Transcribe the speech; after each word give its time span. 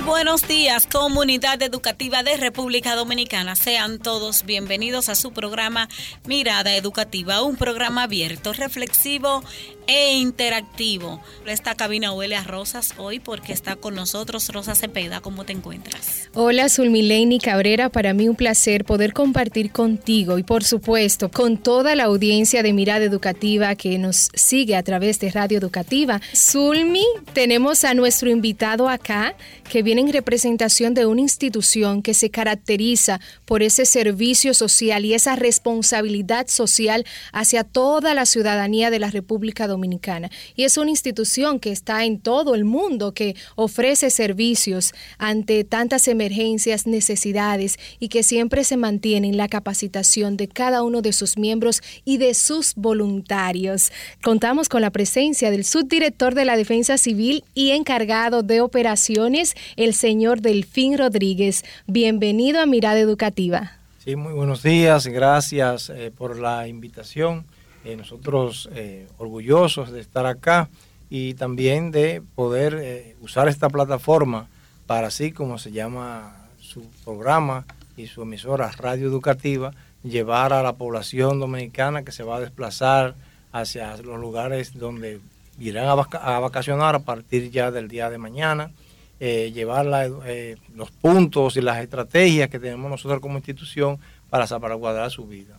buenos 0.00 0.46
días, 0.46 0.86
comunidad 0.86 1.62
educativa 1.62 2.22
de 2.22 2.36
República 2.36 2.94
Dominicana. 2.94 3.56
Sean 3.56 3.98
todos 3.98 4.44
bienvenidos 4.44 5.08
a 5.08 5.14
su 5.14 5.32
programa 5.32 5.88
Mirada 6.26 6.76
Educativa, 6.76 7.42
un 7.42 7.56
programa 7.56 8.02
abierto, 8.02 8.52
reflexivo 8.52 9.42
e 9.86 10.14
interactivo. 10.14 11.20
Esta 11.46 11.74
cabina 11.74 12.12
huele 12.12 12.36
a 12.36 12.42
rosas 12.42 12.94
hoy 12.98 13.20
porque 13.20 13.52
está 13.52 13.76
con 13.76 13.94
nosotros 13.94 14.48
Rosa 14.48 14.74
Cepeda. 14.74 15.20
¿Cómo 15.20 15.44
te 15.44 15.52
encuentras? 15.52 16.28
Hola, 16.34 16.68
Zulmileini 16.68 17.38
Cabrera. 17.38 17.88
Para 17.88 18.12
mí 18.12 18.28
un 18.28 18.36
placer 18.36 18.84
poder 18.84 19.12
compartir 19.12 19.70
contigo 19.70 20.38
y, 20.38 20.42
por 20.42 20.64
supuesto, 20.64 21.30
con 21.30 21.56
toda 21.56 21.94
la 21.94 22.04
audiencia 22.04 22.62
de 22.62 22.72
Mirada 22.72 23.04
Educativa 23.04 23.74
que 23.76 23.98
nos 23.98 24.28
sigue 24.34 24.76
a 24.76 24.82
través 24.82 25.20
de 25.20 25.30
Radio 25.30 25.58
Educativa. 25.58 26.20
Zulmi, 26.34 27.04
tenemos 27.32 27.84
a 27.84 27.94
nuestro 27.94 28.28
invitado 28.28 28.88
acá 28.88 29.34
que 29.68 29.82
viene 29.82 30.00
en 30.00 30.12
representación 30.12 30.94
de 30.94 31.06
una 31.06 31.20
institución 31.20 32.02
que 32.02 32.14
se 32.14 32.30
caracteriza 32.30 33.20
por 33.44 33.62
ese 33.62 33.84
servicio 33.84 34.54
social 34.54 35.04
y 35.04 35.14
esa 35.14 35.36
responsabilidad 35.36 36.46
social 36.48 37.04
hacia 37.32 37.64
toda 37.64 38.14
la 38.14 38.26
ciudadanía 38.26 38.90
de 38.90 38.98
la 38.98 39.10
República 39.10 39.66
Dominicana. 39.66 40.30
Y 40.54 40.64
es 40.64 40.76
una 40.76 40.90
institución 40.90 41.58
que 41.58 41.72
está 41.72 42.04
en 42.04 42.20
todo 42.20 42.54
el 42.54 42.64
mundo, 42.64 43.12
que 43.12 43.34
ofrece 43.56 44.10
servicios 44.10 44.92
ante 45.18 45.64
tantas 45.64 46.08
emergencias, 46.08 46.86
necesidades 46.86 47.78
y 47.98 48.08
que 48.08 48.22
siempre 48.22 48.64
se 48.64 48.76
mantiene 48.76 49.28
en 49.28 49.36
la 49.36 49.48
capacitación 49.48 50.36
de 50.36 50.48
cada 50.48 50.82
uno 50.82 51.02
de 51.02 51.12
sus 51.12 51.36
miembros 51.38 51.82
y 52.04 52.18
de 52.18 52.34
sus 52.34 52.74
voluntarios. 52.74 53.90
Contamos 54.22 54.68
con 54.68 54.82
la 54.82 54.90
presencia 54.90 55.50
del 55.50 55.64
subdirector 55.64 56.34
de 56.34 56.44
la 56.44 56.56
Defensa 56.56 56.98
Civil 56.98 57.44
y 57.54 57.70
encargado 57.70 58.42
de 58.42 58.60
operaciones, 58.60 59.55
el 59.76 59.94
señor 59.94 60.40
Delfín 60.40 60.98
Rodríguez. 60.98 61.64
Bienvenido 61.86 62.60
a 62.60 62.66
Mirada 62.66 62.98
Educativa. 62.98 63.72
Sí, 64.06 64.14
muy 64.14 64.32
buenos 64.32 64.62
días, 64.62 65.08
gracias 65.08 65.90
eh, 65.90 66.12
por 66.16 66.38
la 66.38 66.68
invitación. 66.68 67.44
Eh, 67.84 67.96
nosotros 67.96 68.68
eh, 68.72 69.08
orgullosos 69.18 69.90
de 69.90 70.00
estar 70.00 70.26
acá 70.26 70.68
y 71.10 71.34
también 71.34 71.90
de 71.90 72.22
poder 72.36 73.16
usar 73.20 73.48
esta 73.48 73.68
plataforma 73.68 74.48
para 74.86 75.08
así 75.08 75.32
como 75.32 75.58
se 75.58 75.72
llama 75.72 76.36
su 76.60 76.82
programa 77.04 77.64
y 77.96 78.06
su 78.06 78.22
emisora 78.22 78.70
Radio 78.70 79.08
Educativa, 79.08 79.72
llevar 80.04 80.52
a 80.52 80.62
la 80.62 80.74
población 80.74 81.40
dominicana 81.40 82.04
que 82.04 82.12
se 82.12 82.22
va 82.22 82.36
a 82.36 82.40
desplazar 82.40 83.16
hacia 83.50 83.96
los 83.96 84.20
lugares 84.20 84.78
donde 84.78 85.20
irán 85.58 85.88
a 85.88 86.38
vacacionar 86.38 86.94
a 86.94 87.00
partir 87.00 87.50
ya 87.50 87.72
del 87.72 87.88
día 87.88 88.08
de 88.08 88.18
mañana 88.18 88.70
eh, 89.18 89.50
llevar 89.54 89.86
eh, 90.26 90.56
los 90.74 90.90
puntos 90.90 91.56
y 91.56 91.62
las 91.62 91.80
estrategias 91.80 92.48
que 92.48 92.58
tenemos 92.58 92.90
nosotros 92.90 93.20
como 93.20 93.38
institución 93.38 93.98
para 94.28 94.46
salvaguardar 94.46 95.10
su 95.10 95.26
vida. 95.26 95.58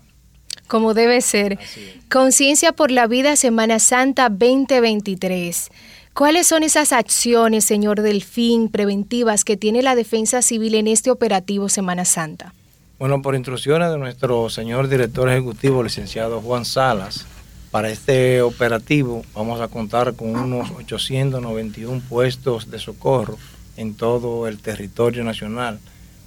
Como 0.68 0.94
debe 0.94 1.22
ser. 1.22 1.58
Conciencia 2.12 2.74
por 2.74 2.92
la 2.92 3.08
vida 3.08 3.36
Semana 3.36 3.80
Santa 3.80 4.30
2023. 4.30 5.70
¿Cuáles 6.14 6.48
son 6.48 6.64
esas 6.64 6.94
acciones, 6.94 7.64
señor 7.64 8.02
Delfín, 8.02 8.70
preventivas 8.70 9.46
que 9.46 9.56
tiene 9.56 9.82
la 9.82 9.96
Defensa 9.96 10.42
Civil 10.42 10.76
en 10.76 10.88
este 10.88 11.12
operativo 11.12 11.70
Semana 11.70 12.06
Santa? 12.06 12.54
Bueno, 13.00 13.22
por 13.22 13.36
instrucciones 13.36 13.92
de 13.92 13.98
nuestro 14.00 14.50
señor 14.50 14.88
director 14.88 15.30
ejecutivo, 15.30 15.84
licenciado 15.84 16.42
Juan 16.42 16.66
Salas, 16.66 17.28
para 17.72 17.90
este 17.90 18.42
operativo 18.42 19.24
vamos 19.34 19.62
a 19.62 19.68
contar 19.68 20.16
con 20.16 20.36
unos 20.36 20.72
891 20.72 22.02
puestos 22.08 22.72
de 22.72 22.80
socorro 22.80 23.38
en 23.76 23.96
todo 23.96 24.48
el 24.48 24.60
territorio 24.60 25.24
nacional, 25.24 25.80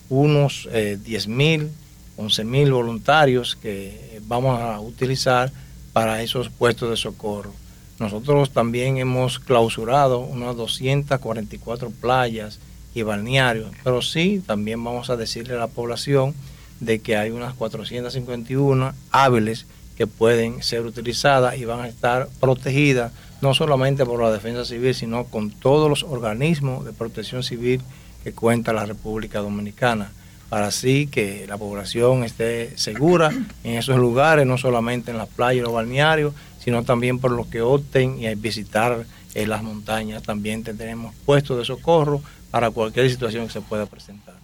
unos 0.08 0.68
eh, 0.72 0.98
10.000, 1.04 1.68
11.000 2.16 2.72
voluntarios 2.72 3.56
que 3.56 4.20
vamos 4.26 4.60
a 4.60 4.80
utilizar 4.80 5.50
para 5.92 6.22
esos 6.22 6.50
puestos 6.50 6.90
de 6.90 6.96
socorro. 6.96 7.52
Nosotros 7.98 8.50
también 8.50 8.98
hemos 8.98 9.38
clausurado 9.38 10.20
unas 10.20 10.56
244 10.56 11.90
playas 11.90 12.60
y 12.94 13.02
balnearios, 13.02 13.70
pero 13.84 14.02
sí, 14.02 14.42
también 14.46 14.82
vamos 14.82 15.10
a 15.10 15.16
decirle 15.16 15.54
a 15.54 15.58
la 15.58 15.66
población 15.66 16.34
de 16.80 17.00
que 17.00 17.16
hay 17.16 17.30
unas 17.30 17.54
451 17.54 18.94
hábiles 19.10 19.66
que 20.00 20.06
pueden 20.06 20.62
ser 20.62 20.86
utilizadas 20.86 21.58
y 21.58 21.66
van 21.66 21.80
a 21.80 21.86
estar 21.86 22.30
protegidas 22.40 23.12
no 23.42 23.52
solamente 23.52 24.06
por 24.06 24.18
la 24.18 24.32
defensa 24.32 24.64
civil, 24.64 24.94
sino 24.94 25.24
con 25.24 25.50
todos 25.50 25.90
los 25.90 26.04
organismos 26.04 26.86
de 26.86 26.94
protección 26.94 27.42
civil 27.42 27.82
que 28.24 28.32
cuenta 28.32 28.72
la 28.72 28.86
República 28.86 29.40
Dominicana, 29.40 30.10
para 30.48 30.68
así 30.68 31.06
que 31.06 31.44
la 31.46 31.58
población 31.58 32.24
esté 32.24 32.78
segura 32.78 33.30
en 33.62 33.74
esos 33.74 33.98
lugares, 33.98 34.46
no 34.46 34.56
solamente 34.56 35.10
en 35.10 35.18
las 35.18 35.28
playas 35.28 35.60
y 35.60 35.64
los 35.64 35.74
balnearios, 35.74 36.32
sino 36.64 36.82
también 36.82 37.18
por 37.18 37.32
los 37.32 37.48
que 37.48 37.60
opten 37.60 38.22
y 38.22 38.34
visitar 38.36 39.04
eh, 39.34 39.46
las 39.46 39.62
montañas. 39.62 40.22
También 40.22 40.64
tendremos 40.64 41.14
puestos 41.26 41.58
de 41.58 41.66
socorro 41.66 42.22
para 42.50 42.70
cualquier 42.70 43.10
situación 43.10 43.48
que 43.48 43.52
se 43.52 43.60
pueda 43.60 43.84
presentar. 43.84 44.36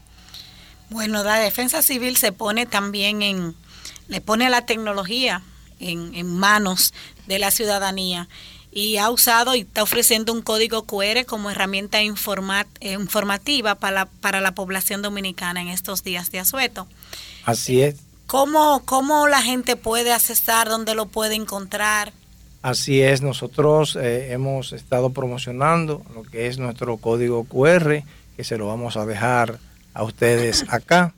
Bueno, 0.91 1.25
la 1.25 1.39
defensa 1.39 1.81
civil 1.81 2.19
se 2.19 2.31
pone 2.31 2.67
también 2.67 3.23
en 3.23 3.55
le 4.09 4.21
pone 4.21 4.51
la 4.51 4.67
tecnología 4.67 5.43
en, 5.81 6.27
manos 6.27 6.95
de 7.27 7.39
la 7.39 7.51
ciudadanía 7.51 8.29
y 8.73 8.99
ha 8.99 9.11
usado 9.11 9.55
y 9.55 9.61
está 9.61 9.83
ofreciendo 9.83 10.33
un 10.33 10.43
código 10.43 10.85
QR 10.85 11.25
como 11.27 11.51
herramienta 11.51 12.03
informativa 12.03 13.75
para 13.75 13.95
la, 13.95 14.07
para 14.07 14.41
la 14.41 14.55
población 14.55 15.03
dominicana 15.03 15.63
en 15.63 15.69
estos 15.69 16.05
días 16.05 16.31
de 16.31 16.41
asueto. 16.41 16.87
Así 17.45 17.83
es. 17.83 17.97
¿Cómo, 18.27 18.83
¿Cómo 18.85 19.29
la 19.29 19.41
gente 19.41 19.77
puede 19.77 20.13
accesar? 20.13 20.69
¿Dónde 20.69 20.95
lo 20.95 21.07
puede 21.07 21.37
encontrar? 21.37 22.13
Así 22.67 23.01
es, 23.01 23.23
nosotros 23.23 23.95
eh, 23.95 24.33
hemos 24.33 24.73
estado 24.73 25.11
promocionando 25.11 26.03
lo 26.13 26.25
que 26.25 26.49
es 26.49 26.59
nuestro 26.59 26.97
código 26.97 27.45
QR, 27.45 28.03
que 28.37 28.43
se 28.43 28.59
lo 28.59 28.67
vamos 28.67 28.97
a 28.97 29.07
dejar 29.07 29.61
a 29.95 30.03
ustedes 30.03 30.65
acá. 30.69 31.15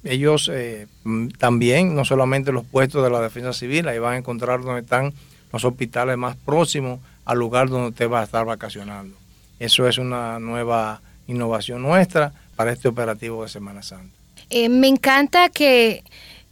ellos 0.05 0.51
eh, 0.53 0.87
mm, 1.05 1.29
también, 1.39 1.95
no 1.95 2.05
solamente 2.05 2.53
los 2.53 2.65
puestos 2.65 3.03
de 3.03 3.11
la 3.11 3.21
defensa 3.21 3.53
civil, 3.53 3.89
ahí 3.89 3.99
van 3.99 4.15
a 4.15 4.19
encontrar 4.19 4.63
donde 4.63 4.83
están 4.83 5.13
los 5.53 5.65
hospitales 5.65 6.17
más 6.17 6.37
próximos 6.37 7.01
al 7.25 7.39
lugar 7.39 7.69
donde 7.69 7.89
usted 7.89 8.11
va 8.11 8.21
a 8.21 8.25
estar 8.25 8.45
vacacionando. 8.45 9.17
Eso 9.59 9.89
es 9.89 9.99
una 9.99 10.39
nueva 10.39 11.01
innovación 11.27 11.83
nuestra 11.83 12.33
para 12.57 12.73
este 12.73 12.89
operativo 12.89 13.43
de 13.43 13.49
Semana 13.49 13.83
Santa. 13.83 14.15
Eh, 14.51 14.69
me 14.69 14.89
encanta 14.89 15.49
que 15.49 16.05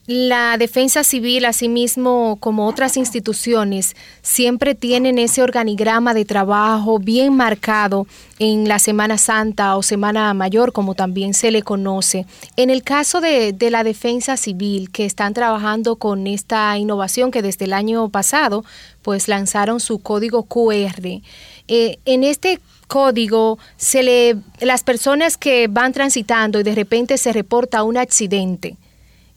la 0.06 0.56
defensa 0.58 1.04
civil, 1.04 1.44
asimismo 1.44 2.36
como 2.40 2.66
otras 2.66 2.96
instituciones, 2.96 3.94
siempre 4.20 4.74
tienen 4.74 5.16
ese 5.16 5.42
organigrama 5.42 6.12
de 6.12 6.24
trabajo 6.24 6.98
bien 6.98 7.36
marcado 7.36 8.08
en 8.40 8.66
la 8.66 8.80
Semana 8.80 9.16
Santa 9.16 9.76
o 9.76 9.82
Semana 9.82 10.34
Mayor, 10.34 10.72
como 10.72 10.96
también 10.96 11.34
se 11.34 11.52
le 11.52 11.62
conoce. 11.62 12.26
En 12.56 12.68
el 12.70 12.82
caso 12.82 13.20
de, 13.20 13.54
la 13.70 13.84
defensa 13.84 14.36
civil, 14.36 14.90
que 14.90 15.04
están 15.04 15.34
trabajando 15.34 15.94
con 15.94 16.26
esta 16.26 16.76
innovación 16.76 17.30
que 17.30 17.42
desde 17.42 17.66
el 17.66 17.72
año 17.72 18.08
pasado, 18.08 18.64
pues 19.02 19.28
lanzaron 19.28 19.78
su 19.78 20.00
código 20.00 20.42
QR. 20.42 21.20
Eh, 21.68 21.98
en 22.04 22.24
este 22.24 22.58
código, 22.88 23.58
se 23.76 24.02
le, 24.02 24.36
las 24.60 24.82
personas 24.82 25.36
que 25.36 25.68
van 25.68 25.92
transitando 25.92 26.58
y 26.58 26.64
de 26.64 26.74
repente 26.74 27.16
se 27.18 27.32
reporta 27.32 27.84
un 27.84 27.96
accidente, 27.96 28.76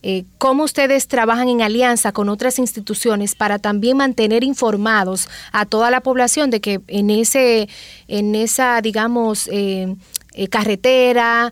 eh, 0.08 0.24
cómo 0.38 0.62
ustedes 0.62 1.08
trabajan 1.08 1.48
en 1.48 1.62
alianza 1.62 2.12
con 2.12 2.28
otras 2.28 2.60
instituciones 2.60 3.34
para 3.34 3.58
también 3.58 3.96
mantener 3.96 4.44
informados 4.44 5.28
a 5.50 5.66
toda 5.66 5.90
la 5.90 6.00
población 6.00 6.48
de 6.48 6.60
que 6.60 6.80
en 6.86 7.10
ese, 7.10 7.68
en 8.06 8.36
esa, 8.36 8.80
digamos, 8.82 9.48
eh, 9.48 9.96
eh, 10.34 10.46
carretera 10.46 11.50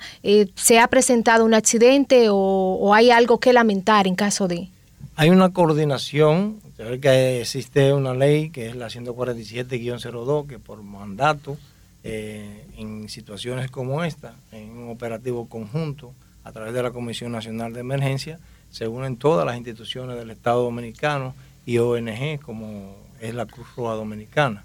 se 0.54 0.78
ha 0.78 0.86
presentado 0.86 1.44
un 1.44 1.52
accidente 1.52 2.28
o, 2.30 2.94
hay 2.94 3.10
algo 3.10 3.40
que 3.40 3.52
lamentar 3.52 4.06
en 4.06 4.14
caso 4.14 4.46
de. 4.46 4.68
Hay 5.16 5.30
una 5.30 5.52
coordinación, 5.52 6.60
que 7.02 7.40
existe 7.40 7.92
una 7.92 8.14
ley 8.14 8.50
que 8.50 8.68
es 8.68 8.76
la 8.76 8.86
147-02 8.86 10.46
que 10.46 10.60
por 10.60 10.80
mandato 10.80 11.56
en 12.04 13.08
situaciones 13.08 13.68
como 13.68 14.04
esta, 14.04 14.36
en 14.52 14.70
un 14.70 14.90
operativo 14.90 15.48
conjunto, 15.48 16.14
a 16.44 16.52
través 16.52 16.74
de 16.74 16.82
la 16.82 16.90
Comisión 16.90 17.32
Nacional 17.32 17.72
de 17.72 17.80
Emergencia, 17.80 18.38
se 18.70 18.86
unen 18.86 19.16
todas 19.16 19.46
las 19.46 19.56
instituciones 19.56 20.16
del 20.16 20.30
Estado 20.30 20.62
Dominicano 20.62 21.34
y 21.66 21.78
ONG 21.78 22.40
como 22.40 22.96
es 23.20 23.34
la 23.34 23.46
Cruz 23.46 23.66
Roja 23.76 23.94
Dominicana. 23.94 24.64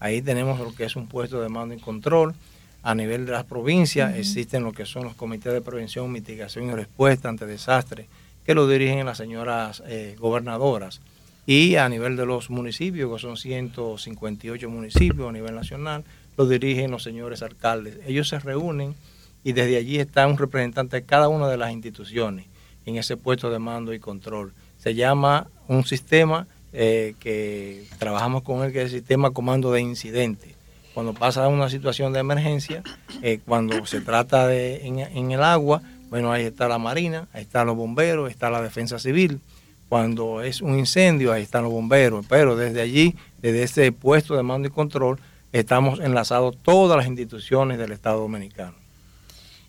Ahí 0.00 0.20
tenemos 0.20 0.58
lo 0.58 0.74
que 0.74 0.84
es 0.84 0.96
un 0.96 1.06
puesto 1.06 1.40
de 1.40 1.48
mando 1.48 1.74
y 1.74 1.78
control. 1.78 2.34
A 2.82 2.94
nivel 2.94 3.26
de 3.26 3.32
las 3.32 3.44
provincias 3.44 4.16
existen 4.16 4.64
lo 4.64 4.72
que 4.72 4.84
son 4.84 5.04
los 5.04 5.14
comités 5.14 5.52
de 5.52 5.60
prevención, 5.60 6.10
mitigación 6.10 6.70
y 6.70 6.72
respuesta 6.72 7.28
ante 7.28 7.46
desastres 7.46 8.06
que 8.44 8.54
lo 8.54 8.66
dirigen 8.66 9.06
las 9.06 9.18
señoras 9.18 9.82
eh, 9.86 10.16
gobernadoras. 10.18 11.00
Y 11.46 11.76
a 11.76 11.88
nivel 11.88 12.16
de 12.16 12.26
los 12.26 12.50
municipios, 12.50 13.12
que 13.12 13.20
son 13.20 13.36
158 13.36 14.68
municipios 14.68 15.28
a 15.28 15.32
nivel 15.32 15.54
nacional, 15.54 16.04
lo 16.36 16.46
dirigen 16.46 16.90
los 16.90 17.02
señores 17.02 17.42
alcaldes. 17.42 17.98
Ellos 18.06 18.28
se 18.28 18.38
reúnen 18.38 18.94
y 19.44 19.52
desde 19.52 19.76
allí 19.76 19.98
está 19.98 20.26
un 20.26 20.38
representante 20.38 20.96
de 20.96 21.04
cada 21.04 21.28
una 21.28 21.48
de 21.48 21.56
las 21.56 21.72
instituciones 21.72 22.46
en 22.86 22.96
ese 22.96 23.16
puesto 23.16 23.50
de 23.50 23.58
mando 23.58 23.92
y 23.92 23.98
control. 23.98 24.52
Se 24.78 24.94
llama 24.94 25.48
un 25.68 25.84
sistema 25.84 26.46
eh, 26.72 27.14
que 27.20 27.84
trabajamos 27.98 28.42
con 28.42 28.64
él, 28.64 28.72
que 28.72 28.78
es 28.80 28.86
el 28.86 29.00
sistema 29.00 29.30
comando 29.30 29.72
de 29.72 29.80
incidente. 29.80 30.54
Cuando 30.94 31.14
pasa 31.14 31.48
una 31.48 31.70
situación 31.70 32.12
de 32.12 32.20
emergencia, 32.20 32.82
eh, 33.22 33.40
cuando 33.44 33.86
se 33.86 34.00
trata 34.00 34.46
de 34.46 34.86
en, 34.86 35.30
el 35.30 35.42
agua, 35.42 35.82
bueno, 36.10 36.32
ahí 36.32 36.44
está 36.44 36.68
la 36.68 36.78
Marina, 36.78 37.28
ahí 37.32 37.42
están 37.42 37.66
los 37.66 37.76
bomberos, 37.76 38.30
está 38.30 38.50
la 38.50 38.60
defensa 38.60 38.98
civil. 38.98 39.40
Cuando 39.88 40.42
es 40.42 40.60
un 40.60 40.78
incendio, 40.78 41.32
ahí 41.32 41.42
están 41.42 41.64
los 41.64 41.72
bomberos. 41.72 42.26
Pero 42.28 42.56
desde 42.56 42.80
allí, 42.80 43.14
desde 43.40 43.62
ese 43.62 43.92
puesto 43.92 44.36
de 44.36 44.42
mando 44.42 44.68
y 44.68 44.70
control, 44.70 45.18
estamos 45.52 46.00
enlazados 46.00 46.56
todas 46.62 46.96
las 46.96 47.06
instituciones 47.06 47.78
del 47.78 47.92
Estado 47.92 48.20
Dominicano. 48.20 48.81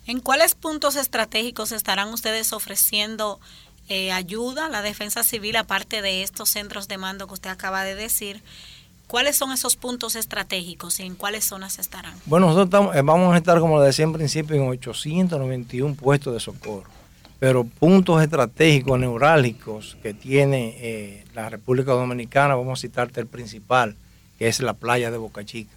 ¿En 0.06 0.20
cuáles 0.20 0.54
puntos 0.54 0.96
estratégicos 0.96 1.72
estarán 1.72 2.10
ustedes 2.10 2.52
ofreciendo 2.52 3.40
eh, 3.88 4.12
ayuda 4.12 4.66
a 4.66 4.68
la 4.68 4.82
defensa 4.82 5.22
civil, 5.22 5.56
aparte 5.56 6.02
de 6.02 6.22
estos 6.22 6.50
centros 6.50 6.88
de 6.88 6.98
mando 6.98 7.26
que 7.26 7.34
usted 7.34 7.48
acaba 7.48 7.84
de 7.84 7.94
decir? 7.94 8.42
¿Cuáles 9.06 9.36
son 9.36 9.52
esos 9.52 9.76
puntos 9.76 10.14
estratégicos 10.14 11.00
y 11.00 11.04
en 11.04 11.14
cuáles 11.14 11.44
zonas 11.44 11.78
estarán? 11.78 12.14
Bueno, 12.26 12.48
nosotros 12.48 12.94
eh, 12.94 13.00
vamos 13.02 13.34
a 13.34 13.38
estar, 13.38 13.58
como 13.60 13.80
le 13.80 13.86
decía 13.86 14.04
en 14.04 14.12
principio, 14.12 14.56
en 14.56 14.68
891 14.68 15.94
puestos 15.94 16.34
de 16.34 16.40
socorro, 16.40 16.90
pero 17.38 17.64
puntos 17.64 18.22
estratégicos, 18.22 18.98
neurálgicos 18.98 19.96
que 20.02 20.12
tiene 20.12 20.76
eh, 20.80 21.24
la 21.34 21.48
República 21.48 21.92
Dominicana, 21.92 22.56
vamos 22.56 22.78
a 22.78 22.82
citarte 22.82 23.20
el 23.20 23.26
principal, 23.26 23.96
que 24.38 24.48
es 24.48 24.60
la 24.60 24.74
playa 24.74 25.10
de 25.10 25.16
Boca 25.16 25.44
Chica. 25.44 25.72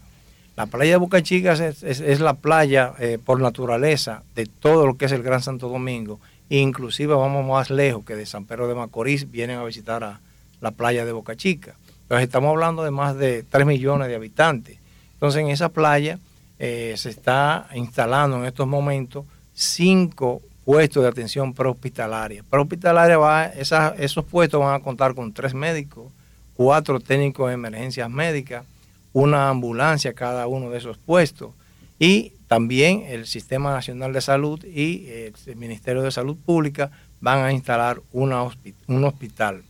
La 0.57 0.65
playa 0.65 0.94
de 0.94 0.98
Boca 0.98 1.21
Chica 1.21 1.54
es, 1.54 2.19
la 2.19 2.33
playa 2.33 2.95
eh, 2.98 3.19
por 3.24 3.39
naturaleza 3.39 4.24
de 4.33 4.48
todo 4.48 4.88
lo 4.88 4.98
que 4.98 5.06
es 5.06 5.12
el 5.12 5.21
Gran 5.21 5.44
Santo 5.44 5.69
Domingo. 5.69 6.19
Inclusive 6.50 7.13
vamos 7.13 7.45
más 7.45 7.69
lejos 7.69 8.04
que 8.04 8.15
de 8.15 8.25
San 8.25 8.45
Pedro 8.45 8.68
de 8.68 8.74
Macorís, 8.74 9.30
vienen 9.30 9.59
a 9.59 9.63
visitar 9.63 10.04
a 10.04 10.19
la 10.59 10.71
playa 10.71 11.06
de 11.06 11.12
Boca 11.12 11.36
Chica. 11.36 11.75
Entonces 12.01 12.25
estamos 12.25 12.50
hablando 12.50 12.83
de 12.83 12.89
más 12.89 13.15
de 13.15 13.44
3 13.44 13.68
millones 13.68 14.07
de 14.07 14.15
habitantes. 14.15 14.80
Entonces 15.13 15.44
en 15.44 15.50
esa 15.50 15.69
playa 15.69 16.18
eh, 16.57 16.95
se 16.98 17.12
está 17.12 17.68
instalando 17.75 18.38
en 18.38 18.45
estos 18.45 18.65
momentos 18.65 19.25
cinco 19.54 20.42
puestos 20.65 21.04
de 21.04 21.09
atención 21.09 21.54
prehospitalaria. 21.54 22.44
Prehospitalaria 22.50 23.19
va, 23.19 23.45
esos 23.45 24.25
puestos 24.25 24.59
van 24.59 24.74
a 24.74 24.83
contar 24.83 25.13
con 25.13 25.31
tres 25.33 25.54
médicos, 25.54 26.12
cuatro 26.56 27.00
técnicos 27.00 27.50
de 27.50 27.54
emergencias 27.54 28.09
médicas, 28.09 28.65
una 29.18 29.50
ambulancia 29.50 30.14
cada 30.14 30.46
uno 30.46 30.69
de 30.69 30.78
esos 30.78 31.00
puestos 31.00 31.50
y 31.98 32.34
también 32.48 33.04
el 33.08 33.25
Sistema 33.25 33.72
Nacional 33.72 34.14
de 34.14 34.22
Salud 34.22 34.64
y 34.64 35.08
el 35.10 35.56
Ministerio 35.56 36.04
de 36.04 36.12
Salud 36.12 36.38
Pública 36.38 36.92
van 37.19 37.44
a 37.44 37.52
instalar 37.52 38.00
una 38.12 38.44
un 38.44 39.04
hospital. 39.04 39.64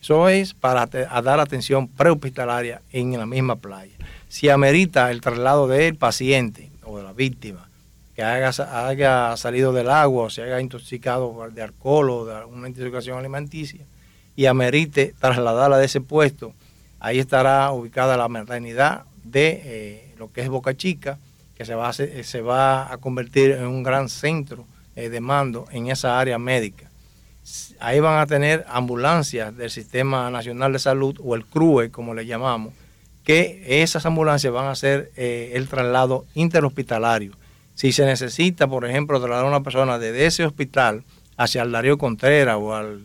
Eso 0.00 0.30
es 0.30 0.54
para 0.54 0.86
dar 0.86 1.38
atención 1.38 1.86
prehospitalaria 1.86 2.80
en 2.92 3.18
la 3.18 3.26
misma 3.26 3.56
playa. 3.56 3.92
Si 4.28 4.48
amerita 4.48 5.10
el 5.10 5.20
traslado 5.20 5.68
del 5.68 5.96
paciente 5.96 6.70
o 6.82 6.96
de 6.96 7.04
la 7.04 7.12
víctima, 7.12 7.68
que 8.16 8.22
haya, 8.22 8.88
haya 8.88 9.36
salido 9.36 9.74
del 9.74 9.90
agua 9.90 10.24
o 10.24 10.30
se 10.30 10.42
haya 10.44 10.60
intoxicado 10.60 11.50
de 11.50 11.62
alcohol 11.62 12.08
o 12.08 12.24
de 12.24 12.44
una 12.46 12.68
intoxicación 12.68 13.18
alimenticia, 13.18 13.84
y 14.34 14.46
amerite 14.46 15.14
trasladarla 15.20 15.76
de 15.76 15.84
ese 15.84 16.00
puesto 16.00 16.54
Ahí 17.04 17.18
estará 17.18 17.70
ubicada 17.70 18.16
la 18.16 18.28
maternidad 18.28 19.04
de 19.24 19.60
eh, 19.62 20.14
lo 20.16 20.32
que 20.32 20.40
es 20.40 20.48
Boca 20.48 20.74
Chica, 20.74 21.18
que 21.54 21.66
se 21.66 21.74
va, 22.40 22.90
a, 22.90 22.96
convertir 22.96 23.50
en 23.50 23.66
un 23.66 23.82
gran 23.82 24.08
centro 24.08 24.64
eh, 24.96 25.10
de 25.10 25.20
mando 25.20 25.66
en 25.70 25.88
esa 25.88 26.18
área 26.18 26.38
médica. 26.38 26.90
Ahí 27.78 28.00
van 28.00 28.18
a 28.18 28.24
tener 28.24 28.64
ambulancias 28.70 29.54
del 29.54 29.68
Sistema 29.68 30.30
Nacional 30.30 30.72
de 30.72 30.78
Salud 30.78 31.20
o 31.22 31.34
el 31.34 31.44
CRUE, 31.44 31.90
como 31.90 32.14
le 32.14 32.24
llamamos, 32.24 32.72
que 33.22 33.82
esas 33.82 34.06
ambulancias 34.06 34.50
van 34.50 34.64
a 34.64 34.70
hacer 34.70 35.12
eh, 35.14 35.52
el 35.56 35.68
traslado 35.68 36.24
interhospitalario. 36.32 37.32
Si 37.74 37.92
se 37.92 38.06
necesita, 38.06 38.66
por 38.66 38.86
ejemplo, 38.86 39.20
trasladar 39.20 39.44
a 39.44 39.48
una 39.48 39.62
persona 39.62 39.98
desde 39.98 40.24
ese 40.24 40.46
hospital 40.46 41.04
hacia 41.36 41.64
el 41.64 41.72
Darío 41.72 41.98
Contreras 41.98 42.56
o 42.58 42.74
al 42.74 43.02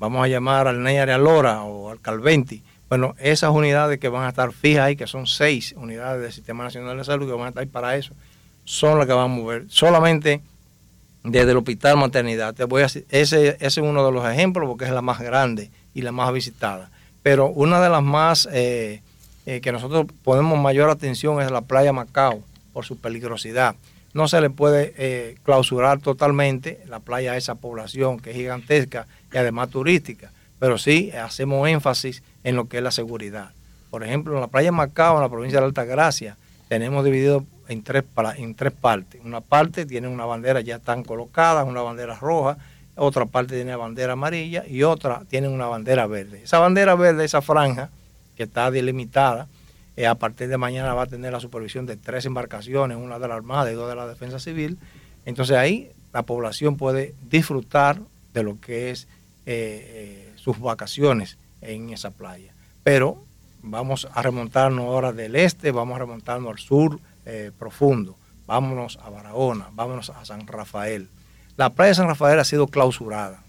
vamos 0.00 0.24
a 0.24 0.28
llamar 0.28 0.66
al 0.66 0.82
Ney 0.82 0.98
Lora 1.18 1.62
o 1.62 1.90
al 1.90 2.00
Calventi, 2.00 2.64
bueno, 2.88 3.14
esas 3.20 3.50
unidades 3.50 4.00
que 4.00 4.08
van 4.08 4.24
a 4.24 4.30
estar 4.30 4.50
fijas 4.50 4.86
ahí, 4.86 4.96
que 4.96 5.06
son 5.06 5.26
seis 5.26 5.74
unidades 5.76 6.22
del 6.22 6.32
Sistema 6.32 6.64
Nacional 6.64 6.96
de 6.96 7.04
Salud 7.04 7.28
que 7.28 7.34
van 7.34 7.44
a 7.44 7.48
estar 7.50 7.60
ahí 7.60 7.68
para 7.68 7.94
eso, 7.96 8.14
son 8.64 8.98
las 8.98 9.06
que 9.06 9.12
van 9.12 9.26
a 9.26 9.28
mover. 9.28 9.66
Solamente 9.68 10.40
desde 11.22 11.50
el 11.50 11.58
Hospital 11.58 11.98
Maternidad. 11.98 12.54
Te 12.54 12.64
voy 12.64 12.82
a, 12.82 12.86
ese, 12.86 13.04
ese 13.10 13.56
es 13.60 13.76
uno 13.76 14.04
de 14.04 14.10
los 14.10 14.26
ejemplos 14.26 14.66
porque 14.68 14.86
es 14.86 14.90
la 14.90 15.02
más 15.02 15.20
grande 15.20 15.70
y 15.94 16.02
la 16.02 16.12
más 16.12 16.32
visitada. 16.32 16.90
Pero 17.22 17.48
una 17.48 17.80
de 17.80 17.90
las 17.90 18.02
más 18.02 18.48
eh, 18.50 19.02
eh, 19.44 19.60
que 19.60 19.70
nosotros 19.70 20.06
ponemos 20.24 20.58
mayor 20.58 20.88
atención 20.88 21.42
es 21.42 21.50
la 21.50 21.60
playa 21.60 21.92
Macao 21.92 22.42
por 22.72 22.86
su 22.86 22.96
peligrosidad 22.96 23.76
no 24.12 24.28
se 24.28 24.40
le 24.40 24.50
puede 24.50 24.92
eh, 24.96 25.36
clausurar 25.44 26.00
totalmente 26.00 26.82
la 26.88 27.00
playa 27.00 27.32
a 27.32 27.36
esa 27.36 27.54
población 27.54 28.18
que 28.18 28.30
es 28.30 28.36
gigantesca 28.36 29.06
y 29.32 29.38
además 29.38 29.70
turística, 29.70 30.32
pero 30.58 30.78
sí 30.78 31.10
hacemos 31.12 31.68
énfasis 31.68 32.22
en 32.44 32.56
lo 32.56 32.68
que 32.68 32.78
es 32.78 32.82
la 32.82 32.90
seguridad. 32.90 33.52
Por 33.90 34.04
ejemplo, 34.04 34.34
en 34.34 34.40
la 34.40 34.46
playa 34.48 34.72
Macao, 34.72 35.16
en 35.16 35.22
la 35.22 35.28
provincia 35.28 35.60
de 35.60 35.66
Altagracia, 35.66 36.36
tenemos 36.68 37.04
dividido 37.04 37.44
en 37.68 37.82
tres, 37.82 38.04
en 38.36 38.54
tres 38.54 38.72
partes. 38.72 39.20
Una 39.24 39.40
parte 39.40 39.86
tiene 39.86 40.08
una 40.08 40.24
bandera 40.24 40.60
ya 40.60 40.76
están 40.76 41.02
colocadas, 41.02 41.66
una 41.66 41.82
bandera 41.82 42.16
roja, 42.16 42.58
otra 42.96 43.26
parte 43.26 43.54
tiene 43.54 43.74
bandera 43.76 44.12
amarilla 44.12 44.64
y 44.66 44.82
otra 44.82 45.22
tiene 45.28 45.48
una 45.48 45.66
bandera 45.66 46.06
verde. 46.06 46.42
Esa 46.44 46.58
bandera 46.58 46.94
verde, 46.94 47.24
esa 47.24 47.42
franja 47.42 47.90
que 48.36 48.44
está 48.44 48.70
delimitada, 48.70 49.48
eh, 49.96 50.06
a 50.06 50.14
partir 50.14 50.48
de 50.48 50.56
mañana 50.56 50.94
va 50.94 51.02
a 51.02 51.06
tener 51.06 51.32
la 51.32 51.40
supervisión 51.40 51.86
de 51.86 51.96
tres 51.96 52.26
embarcaciones, 52.26 52.96
una 52.96 53.18
de 53.18 53.28
la 53.28 53.34
Armada 53.34 53.70
y 53.70 53.74
dos 53.74 53.88
de 53.88 53.96
la 53.96 54.06
Defensa 54.06 54.38
Civil. 54.38 54.78
Entonces 55.24 55.56
ahí 55.56 55.90
la 56.12 56.22
población 56.22 56.76
puede 56.76 57.14
disfrutar 57.28 58.00
de 58.32 58.42
lo 58.42 58.60
que 58.60 58.90
es 58.90 59.08
eh, 59.46 60.26
eh, 60.26 60.32
sus 60.36 60.58
vacaciones 60.58 61.38
en 61.60 61.90
esa 61.90 62.10
playa. 62.10 62.52
Pero 62.82 63.22
vamos 63.62 64.08
a 64.12 64.22
remontarnos 64.22 64.86
ahora 64.86 65.12
del 65.12 65.36
este, 65.36 65.70
vamos 65.70 65.96
a 65.96 66.00
remontarnos 66.00 66.50
al 66.50 66.58
sur 66.58 67.00
profundo, 67.58 68.16
vámonos 68.46 68.98
a 69.02 69.10
Barahona, 69.10 69.68
vámonos 69.72 70.10
a 70.10 70.24
San 70.24 70.46
Rafael. 70.46 71.08
La 71.56 71.70
playa 71.70 71.90
de 71.90 71.94
San 71.94 72.08
Rafael 72.08 72.38
ha 72.38 72.44
sido 72.44 72.66
clausurada 72.66 73.42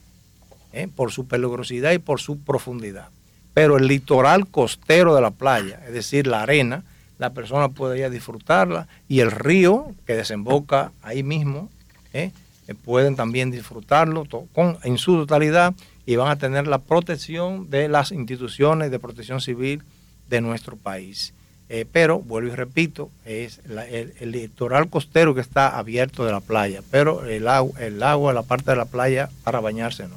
por 0.95 1.11
su 1.11 1.27
peligrosidad 1.27 1.91
y 1.93 1.99
por 1.99 2.19
su 2.19 2.39
profundidad 2.39 3.09
pero 3.53 3.77
el 3.77 3.87
litoral 3.87 4.47
costero 4.47 5.15
de 5.15 5.21
la 5.21 5.31
playa, 5.31 5.81
es 5.85 5.93
decir, 5.93 6.27
la 6.27 6.43
arena, 6.43 6.83
la 7.17 7.31
persona 7.31 7.69
puede 7.69 7.99
ir 7.99 8.05
a 8.05 8.09
disfrutarla 8.09 8.87
y 9.07 9.19
el 9.19 9.31
río 9.31 9.93
que 10.05 10.15
desemboca 10.15 10.91
ahí 11.01 11.23
mismo, 11.23 11.69
¿eh? 12.13 12.31
Eh, 12.71 12.75
pueden 12.75 13.15
también 13.15 13.51
disfrutarlo 13.51 14.25
con, 14.53 14.77
en 14.83 14.97
su 14.97 15.13
totalidad 15.17 15.73
y 16.05 16.15
van 16.15 16.29
a 16.29 16.37
tener 16.37 16.67
la 16.67 16.79
protección 16.79 17.69
de 17.69 17.89
las 17.89 18.11
instituciones 18.11 18.91
de 18.91 18.99
protección 18.99 19.41
civil 19.41 19.83
de 20.29 20.39
nuestro 20.39 20.77
país. 20.77 21.33
Eh, 21.67 21.85
pero, 21.91 22.19
vuelvo 22.19 22.51
y 22.51 22.55
repito, 22.55 23.09
es 23.25 23.59
el, 23.65 24.31
litoral 24.31 24.89
costero 24.89 25.35
que 25.35 25.41
está 25.41 25.77
abierto 25.77 26.25
de 26.25 26.31
la 26.31 26.39
playa, 26.39 26.81
pero 26.91 27.25
el 27.25 27.47
agua, 27.47 27.79
el 27.79 28.01
agua, 28.03 28.33
la 28.33 28.43
parte 28.43 28.71
de 28.71 28.77
la 28.77 28.85
playa 28.85 29.29
para 29.43 29.59
bañarse 29.59 30.07
no. 30.07 30.15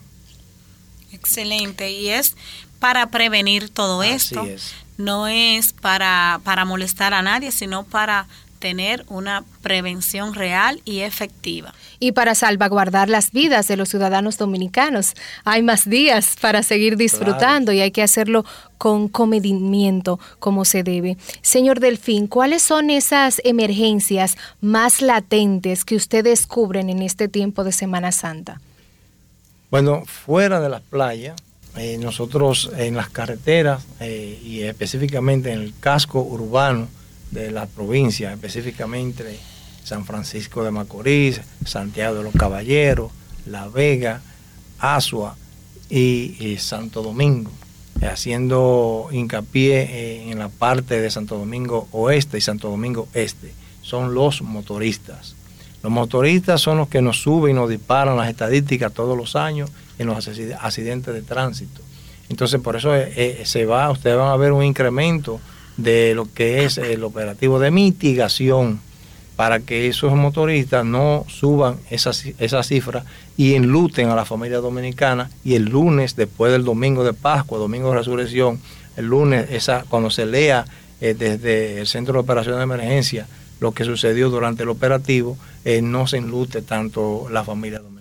Excelente, 1.13 1.91
y 1.91 2.09
es 2.09 2.37
para 2.79 3.09
prevenir 3.09 3.69
todo 3.69 4.03
esto. 4.03 4.47
No 4.97 5.27
es 5.27 5.73
para, 5.73 6.41
para 6.45 6.65
molestar 6.65 7.15
a 7.15 7.23
nadie, 7.23 7.51
sino 7.51 7.85
para 7.85 8.27
tener 8.65 9.05
una 9.11 9.45
prevención 9.61 10.33
real 10.33 10.81
y 10.87 11.01
efectiva. 11.01 11.75
Y 12.01 12.13
para 12.13 12.35
salvaguardar 12.35 13.11
las 13.11 13.31
vidas 13.31 13.69
de 13.69 13.77
los 13.77 13.91
ciudadanos 13.91 14.39
dominicanos. 14.39 15.13
Hay 15.45 15.63
más 15.63 15.87
días 15.87 16.37
para 16.41 16.63
seguir 16.63 16.97
disfrutando 16.97 17.73
y 17.73 17.83
hay 17.83 17.91
que 17.91 18.01
hacerlo 18.03 18.47
con 18.79 19.09
comedimiento 19.09 20.19
como 20.39 20.65
se 20.65 20.83
debe. 20.83 21.19
Señor 21.43 21.79
Delfín, 21.79 22.27
¿cuáles 22.27 22.63
son 22.63 22.89
esas 22.89 23.43
emergencias 23.45 24.39
más 24.63 25.03
latentes 25.03 25.85
que 25.85 25.97
ustedes 25.97 26.25
descubren 26.25 26.89
en 26.89 27.03
este 27.03 27.29
tiempo 27.29 27.65
de 27.65 27.73
Semana 27.73 28.13
Santa? 28.13 28.63
Bueno, 29.71 30.05
fuera 30.07 30.59
de 30.59 30.71
las 30.71 30.81
playas, 30.81 31.37
eh, 31.77 31.99
nosotros 31.99 32.71
en 32.79 32.97
las 32.97 33.11
carreteras 33.11 33.85
eh, 34.01 34.41
y 34.43 34.63
específicamente 34.63 35.53
en 35.53 35.61
el 35.61 35.75
casco 35.79 36.23
urbano, 36.23 36.89
de 37.35 37.51
la 37.51 37.67
provincia, 37.67 38.33
específicamente 38.33 39.39
San 39.85 40.07
Francisco 40.07 40.65
de 40.65 40.71
Macorís, 40.71 41.41
Santiago 41.67 42.17
de 42.17 42.23
los 42.23 42.33
Caballeros, 42.33 43.13
La 43.45 43.69
Vega, 43.69 44.23
Asua 44.79 45.37
y, 45.91 46.57
Santo 46.59 47.03
Domingo, 47.03 47.51
eh, 48.01 48.07
haciendo 48.07 49.09
hincapié 49.13 50.31
en 50.31 50.39
la 50.39 50.49
parte 50.49 51.01
de 51.01 51.11
Santo 51.11 51.37
Domingo 51.37 51.89
Oeste 51.93 52.39
y 52.39 52.41
Santo 52.41 52.71
Domingo 52.71 53.09
Este. 53.13 53.53
Son 53.83 54.15
los 54.15 54.41
motoristas. 54.41 55.35
Los 55.83 55.93
motoristas 55.93 56.63
son 56.63 56.79
los 56.79 56.89
que 56.89 57.03
nos 57.03 57.21
suben 57.21 57.51
y 57.51 57.55
nos 57.55 57.69
disparan 57.69 58.17
las 58.17 58.31
estadísticas 58.31 58.95
todos 58.95 59.19
los 59.19 59.37
años 59.37 59.71
en 59.99 60.07
los 60.07 60.27
accidentes 60.27 61.13
de 61.13 61.21
tránsito. 61.21 61.83
Entonces, 62.31 62.61
por 62.61 62.77
eso 62.77 62.95
eh, 62.95 63.13
eh, 63.17 63.43
se 63.45 63.67
va, 63.67 63.91
ustedes 63.91 64.17
van 64.17 64.29
a 64.29 64.37
ver 64.37 64.53
un 64.53 64.65
incremento 64.65 65.41
de 65.77 66.15
lo 66.15 66.27
que 66.33 66.65
es 66.65 66.79
el 66.79 67.05
operativo 67.05 67.59
de 67.59 67.71
mitigación 67.71 68.81
para 69.37 69.61
que 69.61 69.89
esos 69.89 70.13
motoristas 70.13 70.85
no 70.85 71.25
suban 71.29 71.77
esa, 71.91 72.13
esa 72.39 72.63
cifra 72.63 73.05
y 73.37 73.55
enluten 73.55 74.09
a 74.09 74.15
la 74.15 74.25
familia 74.25 74.59
dominicana 74.59 75.31
y 75.45 75.55
el 75.55 75.65
lunes, 75.65 76.15
después 76.15 76.53
del 76.53 76.65
domingo 76.65 77.03
de 77.03 77.15
Pascua, 77.15 77.59
domingo 77.59 77.91
de 77.91 77.99
resurrección, 77.99 78.61
el 78.97 79.07
lunes, 79.07 79.51
esa, 79.51 79.85
cuando 79.89 80.11
se 80.11 80.27
lea 80.27 80.65
eh, 81.01 81.15
desde 81.15 81.81
el 81.81 81.87
Centro 81.87 82.15
de 82.15 82.21
Operaciones 82.21 82.59
de 82.59 82.65
Emergencia 82.65 83.27
lo 83.61 83.73
que 83.73 83.85
sucedió 83.85 84.31
durante 84.31 84.63
el 84.63 84.69
operativo, 84.69 85.37
eh, 85.65 85.81
no 85.81 86.07
se 86.07 86.19
enlute 86.19 86.63
tanto 86.63 87.29
la 87.31 87.45
familia 87.45 87.79
dominicana. 87.79 87.95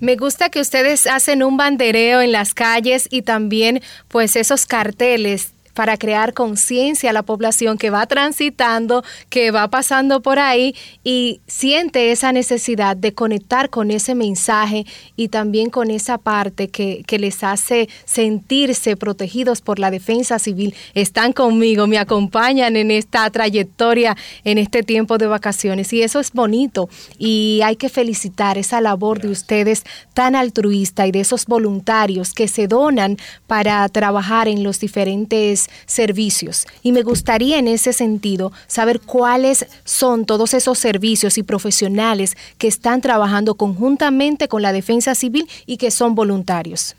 Me 0.00 0.16
gusta 0.16 0.50
que 0.50 0.60
ustedes 0.60 1.06
hacen 1.06 1.42
un 1.42 1.56
bandereo 1.56 2.20
en 2.20 2.32
las 2.32 2.52
calles 2.52 3.06
y 3.10 3.22
también 3.22 3.80
pues 4.08 4.36
esos 4.36 4.66
carteles 4.66 5.53
para 5.74 5.96
crear 5.96 6.32
conciencia 6.32 7.10
a 7.10 7.12
la 7.12 7.22
población 7.22 7.76
que 7.76 7.90
va 7.90 8.06
transitando, 8.06 9.04
que 9.28 9.50
va 9.50 9.68
pasando 9.68 10.22
por 10.22 10.38
ahí 10.38 10.74
y 11.02 11.40
siente 11.46 12.12
esa 12.12 12.32
necesidad 12.32 12.96
de 12.96 13.12
conectar 13.12 13.70
con 13.70 13.90
ese 13.90 14.14
mensaje 14.14 14.86
y 15.16 15.28
también 15.28 15.70
con 15.70 15.90
esa 15.90 16.18
parte 16.18 16.68
que, 16.68 17.02
que 17.06 17.18
les 17.18 17.44
hace 17.44 17.88
sentirse 18.04 18.96
protegidos 18.96 19.60
por 19.60 19.78
la 19.78 19.90
defensa 19.90 20.38
civil. 20.38 20.74
Están 20.94 21.32
conmigo, 21.32 21.86
me 21.86 21.98
acompañan 21.98 22.76
en 22.76 22.90
esta 22.90 23.28
trayectoria, 23.30 24.16
en 24.44 24.58
este 24.58 24.82
tiempo 24.82 25.18
de 25.18 25.26
vacaciones 25.26 25.92
y 25.92 26.02
eso 26.02 26.20
es 26.20 26.32
bonito 26.32 26.88
y 27.18 27.60
hay 27.64 27.76
que 27.76 27.88
felicitar 27.88 28.58
esa 28.58 28.80
labor 28.80 29.20
de 29.20 29.28
ustedes 29.28 29.84
tan 30.14 30.36
altruista 30.36 31.06
y 31.06 31.12
de 31.12 31.20
esos 31.20 31.46
voluntarios 31.46 32.32
que 32.32 32.48
se 32.48 32.68
donan 32.68 33.16
para 33.46 33.88
trabajar 33.88 34.48
en 34.48 34.62
los 34.62 34.80
diferentes 34.80 35.63
servicios. 35.86 36.66
Y 36.82 36.92
me 36.92 37.02
gustaría 37.02 37.58
en 37.58 37.68
ese 37.68 37.92
sentido 37.92 38.52
saber 38.66 39.00
cuáles 39.00 39.66
son 39.84 40.26
todos 40.26 40.54
esos 40.54 40.78
servicios 40.78 41.38
y 41.38 41.42
profesionales 41.42 42.36
que 42.58 42.68
están 42.68 43.00
trabajando 43.00 43.54
conjuntamente 43.54 44.48
con 44.48 44.62
la 44.62 44.72
defensa 44.72 45.14
civil 45.14 45.48
y 45.66 45.76
que 45.76 45.90
son 45.90 46.14
voluntarios. 46.14 46.96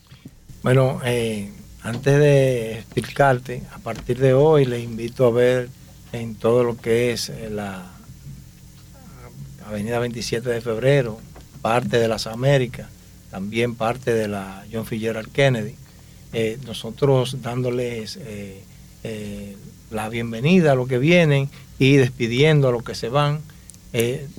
Bueno, 0.63 1.00
eh, 1.05 1.51
antes 1.84 2.17
de 2.17 2.79
explicarte, 2.79 3.62
a 3.74 3.77
partir 3.79 4.17
de 4.17 4.34
hoy 4.34 4.65
les 4.65 4.84
invito 4.84 5.27
a 5.27 5.31
ver 5.31 5.69
en 6.12 6.36
todo 6.36 6.63
lo 6.63 6.77
que 6.77 7.12
es 7.12 7.29
eh, 7.29 7.50
la 7.51 7.91
Avenida 9.67 10.00
27 10.00 10.50
de 10.50 10.62
Febrero, 10.62 11.19
parte 11.62 11.98
de 11.98 12.07
las 12.07 12.27
Américas, 12.27 12.88
también 13.31 13.75
parte 13.75 14.13
de 14.13 14.27
la 14.27 14.63
John 14.72 14.86
Fitzgerald 14.86 15.31
Kennedy, 15.31 15.75
eh, 16.38 16.60
nosotros 16.65 17.42
dándoles 17.42 18.18
eh, 18.18 18.62
eh, 19.06 19.56
la 19.89 20.10
bienvenida 20.10 20.74
a 20.74 20.75
los 20.75 20.86
que 20.86 20.98
vienen 20.98 21.50
y 21.80 21.96
despidiendo 21.96 22.68
a 22.68 22.74
los 22.74 22.84
que 22.84 22.94
se 22.94 23.08
van, 23.08 23.39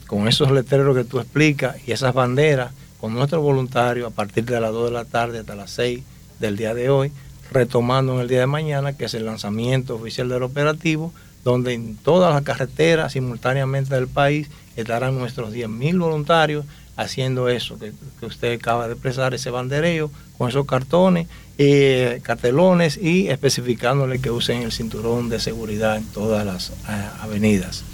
con 0.06 0.28
esos 0.28 0.50
letreros 0.50 0.94
que 0.94 1.04
tú 1.04 1.18
explicas 1.20 1.76
y 1.86 1.92
esas 1.92 2.12
banderas, 2.12 2.72
con 3.00 3.14
nuestros 3.14 3.42
voluntarios 3.42 4.12
a 4.12 4.14
partir 4.14 4.44
de 4.44 4.60
las 4.60 4.72
2 4.72 4.90
de 4.90 4.94
la 4.94 5.06
tarde 5.06 5.38
hasta 5.38 5.54
las 5.54 5.70
6 5.70 6.02
del 6.38 6.58
día 6.58 6.74
de 6.74 6.90
hoy, 6.90 7.12
retomando 7.50 8.12
en 8.12 8.20
el 8.20 8.28
día 8.28 8.40
de 8.40 8.46
mañana, 8.46 8.92
que 8.92 9.06
es 9.06 9.14
el 9.14 9.24
lanzamiento 9.24 9.94
oficial 9.94 10.28
del 10.28 10.42
operativo, 10.42 11.14
donde 11.44 11.72
en 11.72 11.96
todas 11.96 12.34
las 12.34 12.42
carreteras 12.42 13.12
simultáneamente 13.12 13.94
del 13.94 14.08
país 14.08 14.50
estarán 14.76 15.16
nuestros 15.16 15.54
10.000 15.54 15.98
voluntarios 15.98 16.66
haciendo 16.96 17.48
eso 17.48 17.78
que, 17.78 17.92
usted 18.26 18.54
acaba 18.54 18.86
de 18.86 18.94
expresar, 18.94 19.34
ese 19.34 19.50
bandereo 19.50 20.10
con 20.38 20.48
esos 20.48 20.66
cartones, 20.66 21.28
eh, 21.58 22.20
cartelones 22.22 22.96
y 22.96 23.28
especificándole 23.28 24.18
que 24.18 24.30
usen 24.30 24.62
el 24.62 24.72
cinturón 24.72 25.28
de 25.28 25.38
seguridad 25.38 25.96
en 25.96 26.04
todas 26.06 26.44
las 26.44 26.70
eh, 26.70 27.08
avenidas. 27.20 27.84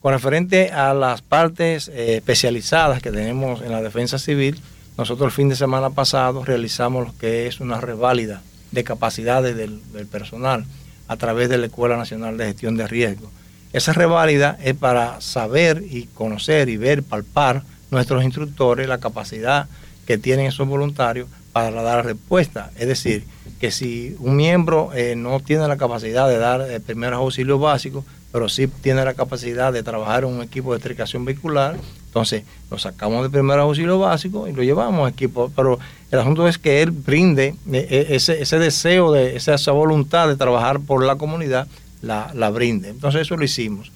Con 0.00 0.12
referente 0.12 0.72
a 0.72 0.94
las 0.94 1.22
partes 1.22 1.88
eh, 1.88 2.16
especializadas 2.16 3.00
que 3.00 3.12
tenemos 3.12 3.62
en 3.62 3.70
la 3.70 3.82
defensa 3.82 4.18
civil, 4.18 4.60
nosotros 4.98 5.26
el 5.26 5.32
fin 5.32 5.48
de 5.48 5.56
semana 5.56 5.90
pasado 5.90 6.44
realizamos 6.44 7.06
lo 7.06 7.16
que 7.16 7.46
es 7.46 7.60
una 7.60 7.80
reválida 7.80 8.42
de 8.72 8.84
capacidades 8.84 9.56
del, 9.56 9.80
del 9.92 10.06
personal 10.06 10.64
a 11.08 11.16
través 11.16 11.48
de 11.48 11.58
la 11.58 11.66
Escuela 11.66 11.96
Nacional 11.96 12.36
de 12.36 12.46
Gestión 12.46 12.76
de 12.76 12.86
Riesgo. 12.86 13.30
Esa 13.72 13.92
reválida 13.92 14.58
es 14.62 14.74
para 14.74 15.20
saber 15.20 15.82
y 15.88 16.06
conocer 16.14 16.68
y 16.68 16.76
ver, 16.76 17.02
palpar 17.02 17.62
nuestros 17.92 18.24
instructores 18.24 18.88
la 18.88 18.98
capacidad 18.98 19.68
que 20.06 20.18
tienen 20.18 20.46
esos 20.46 20.66
voluntarios 20.66 21.28
para 21.52 21.82
dar 21.82 22.04
respuesta. 22.04 22.70
Es 22.76 22.88
decir, 22.88 23.24
que 23.60 23.70
si 23.70 24.16
un 24.18 24.34
miembro 24.34 24.90
eh, 24.94 25.14
no 25.14 25.38
tiene 25.38 25.68
la 25.68 25.76
capacidad 25.76 26.28
de 26.28 26.38
dar 26.38 26.62
el 26.62 26.80
primeros 26.80 27.20
auxilios 27.20 27.60
básicos, 27.60 28.04
pero 28.32 28.48
sí 28.48 28.66
tiene 28.66 29.04
la 29.04 29.14
capacidad 29.14 29.72
de 29.72 29.82
trabajar 29.82 30.24
en 30.24 30.30
un 30.30 30.42
equipo 30.42 30.72
de 30.72 30.76
electrificación 30.76 31.24
vehicular, 31.24 31.76
entonces 32.06 32.44
lo 32.70 32.78
sacamos 32.78 33.22
de 33.22 33.30
primer 33.30 33.58
auxilio 33.58 33.98
básico 33.98 34.48
y 34.48 34.52
lo 34.52 34.62
llevamos 34.62 35.06
a 35.06 35.10
equipo. 35.10 35.52
Pero 35.54 35.78
el 36.10 36.18
asunto 36.18 36.48
es 36.48 36.56
que 36.56 36.82
él 36.82 36.90
brinde 36.90 37.54
eh, 37.70 37.86
eh, 37.90 38.06
ese, 38.10 38.58
deseo, 38.58 39.12
de 39.12 39.36
esa, 39.36 39.72
voluntad 39.72 40.28
de 40.28 40.36
trabajar 40.36 40.80
por 40.80 41.04
la 41.04 41.16
comunidad, 41.16 41.68
la, 42.00 42.30
la 42.34 42.50
brinde. 42.50 42.88
Entonces 42.88 43.20
eso 43.22 43.36
lo 43.36 43.44
hicimos. 43.44 43.92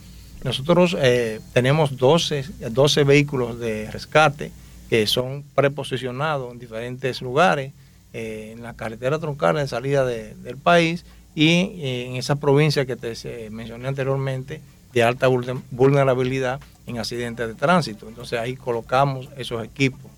Nosotros 0.47 0.97
eh, 1.00 1.41
tenemos 1.53 1.97
12, 1.97 2.71
12 2.71 3.03
vehículos 3.03 3.59
de 3.59 3.91
rescate 3.91 4.53
que 4.88 5.05
son 5.09 5.43
preposicionados 5.57 6.53
en 6.53 6.61
diferentes 6.61 7.21
lugares, 7.21 7.73
eh, 8.12 8.53
en 8.53 8.62
la 8.62 8.75
carretera 8.75 9.19
troncal 9.19 9.57
de 9.57 9.67
salida 9.67 10.07
del 10.07 10.57
país 10.57 11.05
y 11.35 11.49
eh, 11.50 12.07
en 12.07 12.15
esa 12.15 12.37
provincia 12.37 12.87
que 12.87 12.95
te 12.95 13.50
mencioné 13.50 13.88
anteriormente 13.88 14.61
de 14.93 15.03
alta 15.03 15.26
vulnerabilidad 15.73 16.61
en 16.87 17.00
accidentes 17.00 17.49
de 17.49 17.55
tránsito. 17.57 18.07
Entonces 18.07 18.38
ahí 18.38 18.55
colocamos 18.55 19.29
esos 19.37 19.65
equipos. 19.65 20.12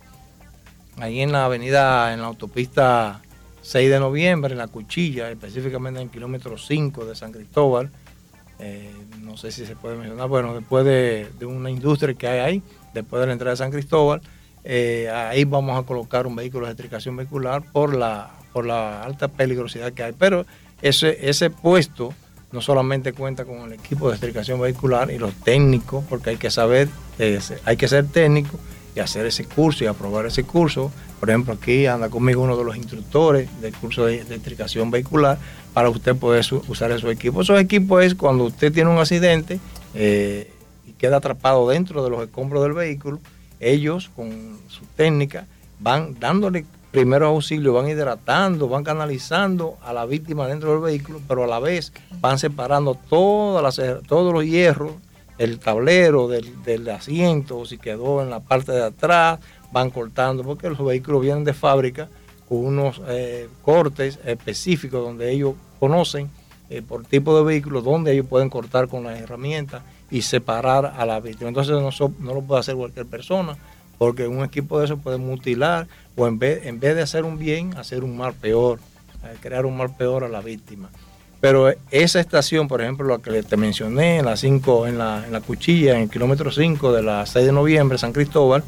Ahí 0.98 1.22
en 1.22 1.32
la 1.32 1.46
avenida, 1.46 2.12
en 2.12 2.20
la 2.20 2.26
autopista 2.26 3.22
6 3.62 3.88
de 3.88 3.98
noviembre, 3.98 4.52
en 4.52 4.58
la 4.58 4.68
Cuchilla, 4.68 5.30
específicamente 5.30 6.00
en 6.00 6.08
el 6.08 6.12
kilómetro 6.12 6.58
5 6.58 7.06
de 7.06 7.16
San 7.16 7.32
Cristóbal, 7.32 7.90
eh, 8.58 8.90
no 9.20 9.36
sé 9.36 9.52
si 9.52 9.66
se 9.66 9.76
puede 9.76 9.96
mencionar, 9.96 10.28
bueno, 10.28 10.54
después 10.54 10.84
de, 10.84 11.28
una 11.46 11.70
industria 11.70 12.14
que 12.14 12.26
hay 12.26 12.38
ahí, 12.40 12.62
después 12.94 13.20
de 13.20 13.26
la 13.26 13.32
entrada 13.32 13.52
de 13.52 13.56
San 13.56 13.70
Cristóbal, 13.70 14.20
eh, 14.64 15.08
ahí 15.10 15.44
vamos 15.44 15.78
a 15.78 15.86
colocar 15.86 16.26
un 16.26 16.36
vehículo 16.36 16.66
de 16.66 16.70
electrificación 16.70 17.16
vehicular 17.16 17.62
por 17.72 17.94
la, 17.94 18.30
por 18.52 18.66
la 18.66 19.02
alta 19.02 19.28
peligrosidad 19.28 19.92
que 19.92 20.02
hay. 20.02 20.12
Pero 20.12 20.44
ese, 20.82 21.28
ese 21.28 21.50
puesto 21.50 22.12
no 22.50 22.60
solamente 22.60 23.12
cuenta 23.12 23.44
con 23.44 23.58
el 23.60 23.74
equipo 23.74 24.06
de 24.06 24.12
electrificación 24.12 24.60
vehicular 24.60 25.10
y 25.10 25.18
los 25.18 25.34
técnicos, 25.34 26.04
porque 26.08 26.30
hay 26.30 26.36
que 26.36 26.50
saber, 26.50 26.88
hay 27.64 27.76
que 27.76 27.88
ser 27.88 28.06
técnico, 28.06 28.58
y 28.98 29.00
hacer 29.00 29.26
ese 29.26 29.44
curso 29.44 29.84
y 29.84 29.86
aprobar 29.86 30.26
ese 30.26 30.42
curso. 30.42 30.90
Por 31.20 31.30
ejemplo, 31.30 31.54
aquí 31.54 31.86
anda 31.86 32.10
conmigo 32.10 32.42
uno 32.42 32.56
de 32.56 32.64
los 32.64 32.76
instructores 32.76 33.48
del 33.60 33.72
curso 33.72 34.04
de 34.04 34.20
electrificación 34.20 34.90
vehicular 34.90 35.38
para 35.72 35.88
usted 35.88 36.16
poder 36.16 36.44
usar 36.66 36.90
esos 36.90 37.10
equipos. 37.12 37.46
Esos 37.46 37.60
equipos 37.60 38.04
es 38.04 38.16
cuando 38.16 38.44
usted 38.44 38.72
tiene 38.72 38.90
un 38.90 38.98
accidente 38.98 39.60
eh, 39.94 40.50
y 40.84 40.92
queda 40.94 41.18
atrapado 41.18 41.68
dentro 41.68 42.02
de 42.02 42.10
los 42.10 42.22
escombros 42.22 42.60
del 42.64 42.72
vehículo, 42.72 43.20
ellos 43.60 44.10
con 44.16 44.58
su 44.66 44.84
técnica 44.96 45.46
van 45.78 46.18
dándole 46.18 46.64
primero 46.90 47.28
auxilio, 47.28 47.74
van 47.74 47.88
hidratando, 47.88 48.68
van 48.68 48.82
canalizando 48.82 49.76
a 49.84 49.92
la 49.92 50.06
víctima 50.06 50.48
dentro 50.48 50.72
del 50.72 50.80
vehículo, 50.80 51.20
pero 51.28 51.44
a 51.44 51.46
la 51.46 51.60
vez 51.60 51.92
van 52.20 52.40
separando 52.40 52.98
todas 53.08 53.62
las, 53.62 54.06
todos 54.08 54.32
los 54.32 54.44
hierros, 54.44 54.92
el 55.38 55.58
tablero 55.58 56.28
del, 56.28 56.88
asiento, 56.90 57.64
si 57.64 57.78
quedó 57.78 58.22
en 58.22 58.30
la 58.30 58.40
parte 58.40 58.72
de 58.72 58.84
atrás, 58.84 59.38
van 59.72 59.90
cortando, 59.90 60.42
porque 60.42 60.68
los 60.68 60.84
vehículos 60.84 61.22
vienen 61.22 61.44
de 61.44 61.54
fábrica 61.54 62.08
con 62.48 62.58
unos 62.58 63.00
eh, 63.06 63.48
cortes 63.62 64.18
específicos 64.24 65.02
donde 65.02 65.30
ellos 65.30 65.54
conocen 65.78 66.30
eh, 66.70 66.82
por 66.82 67.04
tipo 67.04 67.36
de 67.36 67.44
vehículo, 67.44 67.82
donde 67.82 68.12
ellos 68.12 68.26
pueden 68.26 68.50
cortar 68.50 68.88
con 68.88 69.04
las 69.04 69.18
herramientas 69.20 69.82
y 70.10 70.22
separar 70.22 70.94
a 70.96 71.06
la 71.06 71.20
víctima. 71.20 71.48
Entonces 71.48 71.74
no, 71.74 72.14
no 72.18 72.34
lo 72.34 72.42
puede 72.42 72.60
hacer 72.60 72.74
cualquier 72.74 73.06
persona, 73.06 73.56
porque 73.98 74.26
un 74.26 74.44
equipo 74.44 74.78
de 74.78 74.86
eso 74.86 74.96
puede 74.96 75.18
mutilar 75.18 75.86
o 76.16 76.26
en 76.26 76.38
vez, 76.38 76.66
en 76.66 76.80
vez 76.80 76.96
de 76.96 77.02
hacer 77.02 77.24
un 77.24 77.38
bien, 77.38 77.76
hacer 77.76 78.02
un 78.02 78.16
mal 78.16 78.34
peor, 78.34 78.80
eh, 79.24 79.36
crear 79.40 79.66
un 79.66 79.76
mal 79.76 79.94
peor 79.94 80.24
a 80.24 80.28
la 80.28 80.40
víctima. 80.40 80.90
Pero 81.40 81.72
esa 81.90 82.18
estación, 82.18 82.66
por 82.66 82.80
ejemplo, 82.80 83.06
la 83.06 83.18
que 83.18 83.42
te 83.42 83.56
mencioné, 83.56 84.18
en 84.18 84.24
la 84.24 84.36
5, 84.36 84.88
en 84.88 84.98
la, 84.98 85.24
en 85.24 85.32
la 85.32 85.40
cuchilla, 85.40 85.94
en 85.94 86.02
el 86.02 86.10
kilómetro 86.10 86.50
5 86.50 86.92
de 86.92 87.02
la 87.02 87.24
6 87.26 87.46
de 87.46 87.52
noviembre, 87.52 87.96
San 87.96 88.12
Cristóbal, 88.12 88.64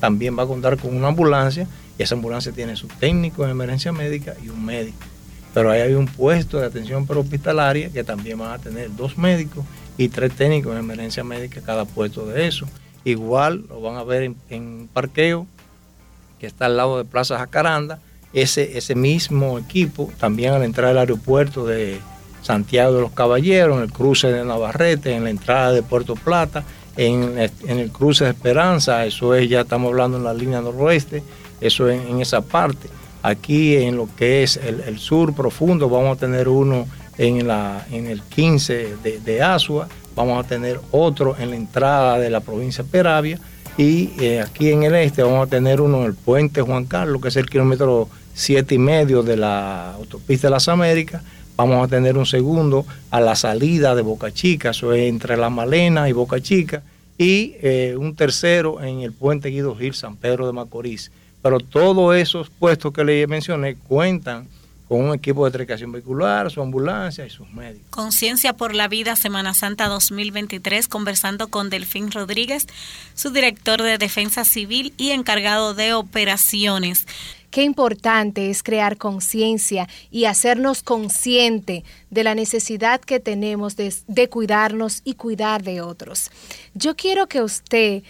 también 0.00 0.38
va 0.38 0.44
a 0.44 0.46
contar 0.46 0.78
con 0.78 0.96
una 0.96 1.08
ambulancia 1.08 1.66
y 1.98 2.02
esa 2.02 2.14
ambulancia 2.14 2.52
tiene 2.52 2.76
su 2.76 2.88
técnico 2.88 3.44
en 3.44 3.50
emergencia 3.50 3.92
médica 3.92 4.34
y 4.42 4.48
un 4.48 4.64
médico. 4.64 4.98
Pero 5.52 5.70
ahí 5.70 5.82
hay 5.82 5.94
un 5.94 6.06
puesto 6.06 6.58
de 6.58 6.66
atención 6.66 7.06
prehospitalaria 7.06 7.90
que 7.90 8.02
también 8.02 8.38
van 8.38 8.52
a 8.52 8.58
tener 8.58 8.94
dos 8.96 9.18
médicos 9.18 9.64
y 9.96 10.08
tres 10.08 10.32
técnicos 10.34 10.72
en 10.72 10.78
emergencia 10.78 11.22
médica 11.22 11.60
cada 11.60 11.84
puesto 11.84 12.26
de 12.26 12.46
eso. 12.46 12.66
Igual 13.04 13.66
lo 13.68 13.80
van 13.82 13.96
a 13.96 14.02
ver 14.02 14.22
en, 14.24 14.36
en 14.48 14.88
parqueo 14.92 15.46
que 16.40 16.46
está 16.46 16.66
al 16.66 16.76
lado 16.76 16.98
de 16.98 17.04
Plaza 17.04 17.38
Jacaranda, 17.38 18.00
ese, 18.32 18.76
ese 18.76 18.94
mismo 18.94 19.58
equipo 19.58 20.12
también 20.18 20.52
al 20.54 20.64
entrar 20.64 20.90
al 20.90 20.98
aeropuerto 20.98 21.66
de 21.66 22.00
Santiago 22.44 22.94
de 22.94 23.00
los 23.00 23.12
Caballeros, 23.12 23.78
en 23.78 23.84
el 23.84 23.92
cruce 23.92 24.30
de 24.30 24.44
Navarrete, 24.44 25.14
en 25.14 25.24
la 25.24 25.30
entrada 25.30 25.72
de 25.72 25.82
Puerto 25.82 26.14
Plata, 26.14 26.62
en, 26.96 27.38
el 27.38 27.90
cruce 27.90 28.24
de 28.24 28.30
Esperanza, 28.30 29.04
eso 29.04 29.34
es, 29.34 29.48
ya 29.48 29.62
estamos 29.62 29.90
hablando 29.90 30.18
en 30.18 30.24
la 30.24 30.34
línea 30.34 30.60
noroeste, 30.60 31.22
eso 31.60 31.88
es 31.88 32.00
en, 32.06 32.20
esa 32.20 32.42
parte. 32.42 32.88
Aquí 33.22 33.76
en 33.76 33.96
lo 33.96 34.08
que 34.16 34.42
es 34.42 34.58
el, 34.58 34.98
sur 34.98 35.34
profundo 35.34 35.88
vamos 35.88 36.18
a 36.18 36.20
tener 36.20 36.46
uno 36.48 36.86
en, 37.16 37.48
la, 37.48 37.86
en 37.90 38.06
el 38.06 38.22
15 38.22 38.96
de, 39.02 39.20
de 39.20 39.42
Asua, 39.42 39.88
vamos 40.14 40.44
a 40.44 40.46
tener 40.46 40.78
otro 40.92 41.34
en 41.38 41.50
la 41.50 41.56
entrada 41.56 42.18
de 42.18 42.28
la 42.28 42.40
provincia 42.40 42.84
de 42.84 42.90
Peravia 42.90 43.40
y 43.76 44.12
eh, 44.20 44.40
aquí 44.40 44.70
en 44.70 44.84
el 44.84 44.94
este 44.94 45.22
vamos 45.22 45.46
a 45.46 45.50
tener 45.50 45.80
uno 45.80 46.00
en 46.00 46.04
el 46.04 46.14
puente 46.14 46.62
Juan 46.62 46.84
Carlos, 46.84 47.20
que 47.20 47.28
es 47.28 47.36
el 47.36 47.48
kilómetro 47.48 48.08
siete 48.32 48.76
y 48.76 48.78
medio 48.78 49.22
de 49.22 49.36
la 49.36 49.92
autopista 49.92 50.46
de 50.46 50.52
las 50.52 50.68
Américas. 50.68 51.22
Vamos 51.56 51.84
a 51.84 51.88
tener 51.88 52.18
un 52.18 52.26
segundo 52.26 52.84
a 53.10 53.20
la 53.20 53.36
salida 53.36 53.94
de 53.94 54.02
Boca 54.02 54.32
Chica, 54.32 54.70
eso 54.70 54.92
es 54.92 55.08
entre 55.08 55.36
La 55.36 55.50
Malena 55.50 56.08
y 56.08 56.12
Boca 56.12 56.40
Chica. 56.40 56.82
Y 57.16 57.54
eh, 57.62 57.94
un 57.96 58.16
tercero 58.16 58.82
en 58.82 59.00
el 59.00 59.12
puente 59.12 59.50
Guido 59.50 59.76
Gil, 59.76 59.94
San 59.94 60.16
Pedro 60.16 60.46
de 60.46 60.52
Macorís. 60.52 61.12
Pero 61.42 61.60
todos 61.60 62.16
esos 62.16 62.50
puestos 62.50 62.92
que 62.92 63.04
le 63.04 63.26
mencioné 63.28 63.76
cuentan 63.76 64.48
con 64.88 65.00
un 65.00 65.14
equipo 65.14 65.44
de 65.44 65.50
trecación 65.50 65.92
vehicular, 65.92 66.50
su 66.50 66.60
ambulancia 66.60 67.24
y 67.24 67.30
sus 67.30 67.48
médicos. 67.50 67.88
Conciencia 67.90 68.52
por 68.52 68.74
la 68.74 68.88
Vida 68.88 69.16
Semana 69.16 69.54
Santa 69.54 69.88
2023, 69.88 70.88
conversando 70.88 71.48
con 71.48 71.70
Delfín 71.70 72.10
Rodríguez, 72.10 72.66
su 73.14 73.30
director 73.30 73.82
de 73.82 73.96
Defensa 73.96 74.44
Civil 74.44 74.92
y 74.96 75.10
encargado 75.10 75.74
de 75.74 75.94
operaciones. 75.94 77.06
Qué 77.54 77.62
importante 77.62 78.50
es 78.50 78.64
crear 78.64 78.96
conciencia 78.96 79.88
y 80.10 80.24
hacernos 80.24 80.82
consciente 80.82 81.84
de 82.10 82.24
la 82.24 82.34
necesidad 82.34 83.00
que 83.00 83.20
tenemos 83.20 83.76
de, 83.76 84.28
cuidarnos 84.28 85.02
y 85.04 85.14
cuidar 85.14 85.62
de 85.62 85.80
otros. 85.80 86.32
Yo 86.74 86.96
quiero 86.96 87.28
que 87.28 87.42
usted 87.42 88.02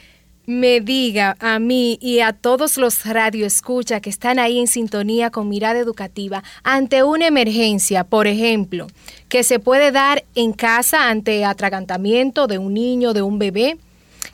me 0.46 0.80
diga 0.80 1.36
a 1.40 1.58
mí 1.58 1.98
y 2.00 2.20
a 2.20 2.32
todos 2.32 2.78
los 2.78 3.04
radioescucha 3.04 4.00
que 4.00 4.08
están 4.08 4.38
ahí 4.38 4.58
en 4.58 4.66
sintonía 4.66 5.28
con 5.28 5.50
mirada 5.50 5.78
educativa 5.78 6.42
ante 6.62 7.02
una 7.02 7.26
emergencia, 7.26 8.04
por 8.04 8.26
ejemplo, 8.26 8.86
que 9.28 9.42
se 9.42 9.58
puede 9.58 9.92
dar 9.92 10.24
en 10.34 10.54
casa 10.54 11.10
ante 11.10 11.44
atragantamiento 11.44 12.46
de 12.46 12.56
un 12.56 12.72
niño, 12.72 13.12
de 13.12 13.20
un 13.20 13.38
bebé, 13.38 13.76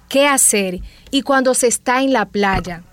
¿qué 0.09 0.29
hacer? 0.29 0.79
Y 1.11 1.23
cuando 1.23 1.55
se 1.55 1.67
está 1.67 2.01
en 2.01 2.13
la 2.13 2.27
playa, 2.27 2.85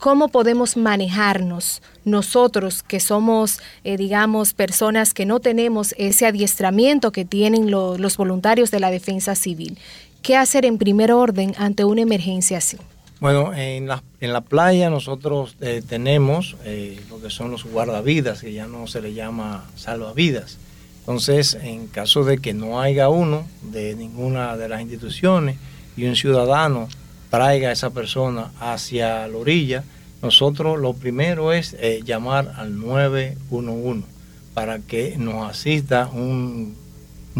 ¿cómo 0.00 0.28
podemos 0.28 0.76
manejarnos 0.76 1.82
nosotros 2.04 2.82
que 2.82 2.98
somos, 2.98 3.60
eh, 3.84 3.96
digamos, 3.96 4.54
personas 4.54 5.14
que 5.14 5.26
no 5.26 5.38
tenemos 5.38 5.94
ese 5.98 6.26
adiestramiento 6.26 7.12
que 7.12 7.24
tienen 7.24 7.70
los 7.70 8.16
voluntarios 8.16 8.70
de 8.70 8.80
la 8.80 8.90
defensa 8.90 9.36
civil? 9.36 9.78
¿Qué 10.22 10.36
hacer 10.36 10.64
en 10.64 10.78
primer 10.78 11.12
orden 11.12 11.54
ante 11.58 11.84
una 11.84 12.00
emergencia 12.00 12.58
así? 12.58 12.78
Bueno, 13.20 13.52
en 13.54 13.86
la, 13.86 14.02
en 14.20 14.32
la 14.32 14.40
playa 14.40 14.88
nosotros 14.88 15.56
eh, 15.60 15.82
tenemos 15.86 16.56
eh, 16.64 16.98
lo 17.10 17.20
que 17.20 17.28
son 17.28 17.50
los 17.50 17.64
guardavidas, 17.64 18.40
que 18.40 18.52
ya 18.52 18.66
no 18.66 18.86
se 18.86 19.02
le 19.02 19.12
llama 19.12 19.66
salvavidas. 19.76 20.56
Entonces, 21.00 21.58
en 21.60 21.86
caso 21.86 22.24
de 22.24 22.38
que 22.38 22.54
no 22.54 22.80
haya 22.80 23.10
uno 23.10 23.46
de 23.62 23.94
ninguna 23.94 24.56
de 24.56 24.68
las 24.70 24.80
instituciones 24.80 25.58
y 25.96 26.06
un 26.06 26.16
ciudadano 26.16 26.88
traiga 27.30 27.68
a 27.68 27.72
esa 27.72 27.90
persona 27.90 28.50
hacia 28.60 29.26
la 29.28 29.36
orilla, 29.36 29.84
nosotros 30.22 30.78
lo 30.78 30.92
primero 30.92 31.52
es 31.52 31.74
eh, 31.80 32.02
llamar 32.04 32.52
al 32.56 32.78
911 32.78 34.06
para 34.52 34.80
que 34.80 35.16
nos 35.16 35.48
asista 35.48 36.08
un, 36.12 36.76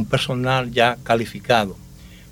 personal 0.09 0.71
ya 0.71 0.97
calificado 1.03 1.77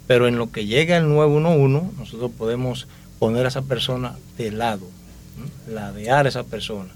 pero 0.06 0.26
en 0.26 0.38
lo 0.38 0.50
que 0.50 0.64
llega 0.64 0.96
el 0.96 1.06
911, 1.06 1.98
nosotros 1.98 2.30
podemos 2.38 2.88
poner 3.18 3.44
a 3.44 3.48
esa 3.48 3.60
persona 3.60 4.16
de 4.38 4.50
lado, 4.50 4.86
ladear 5.68 6.24
a 6.24 6.30
esa 6.30 6.44
persona. 6.44 6.88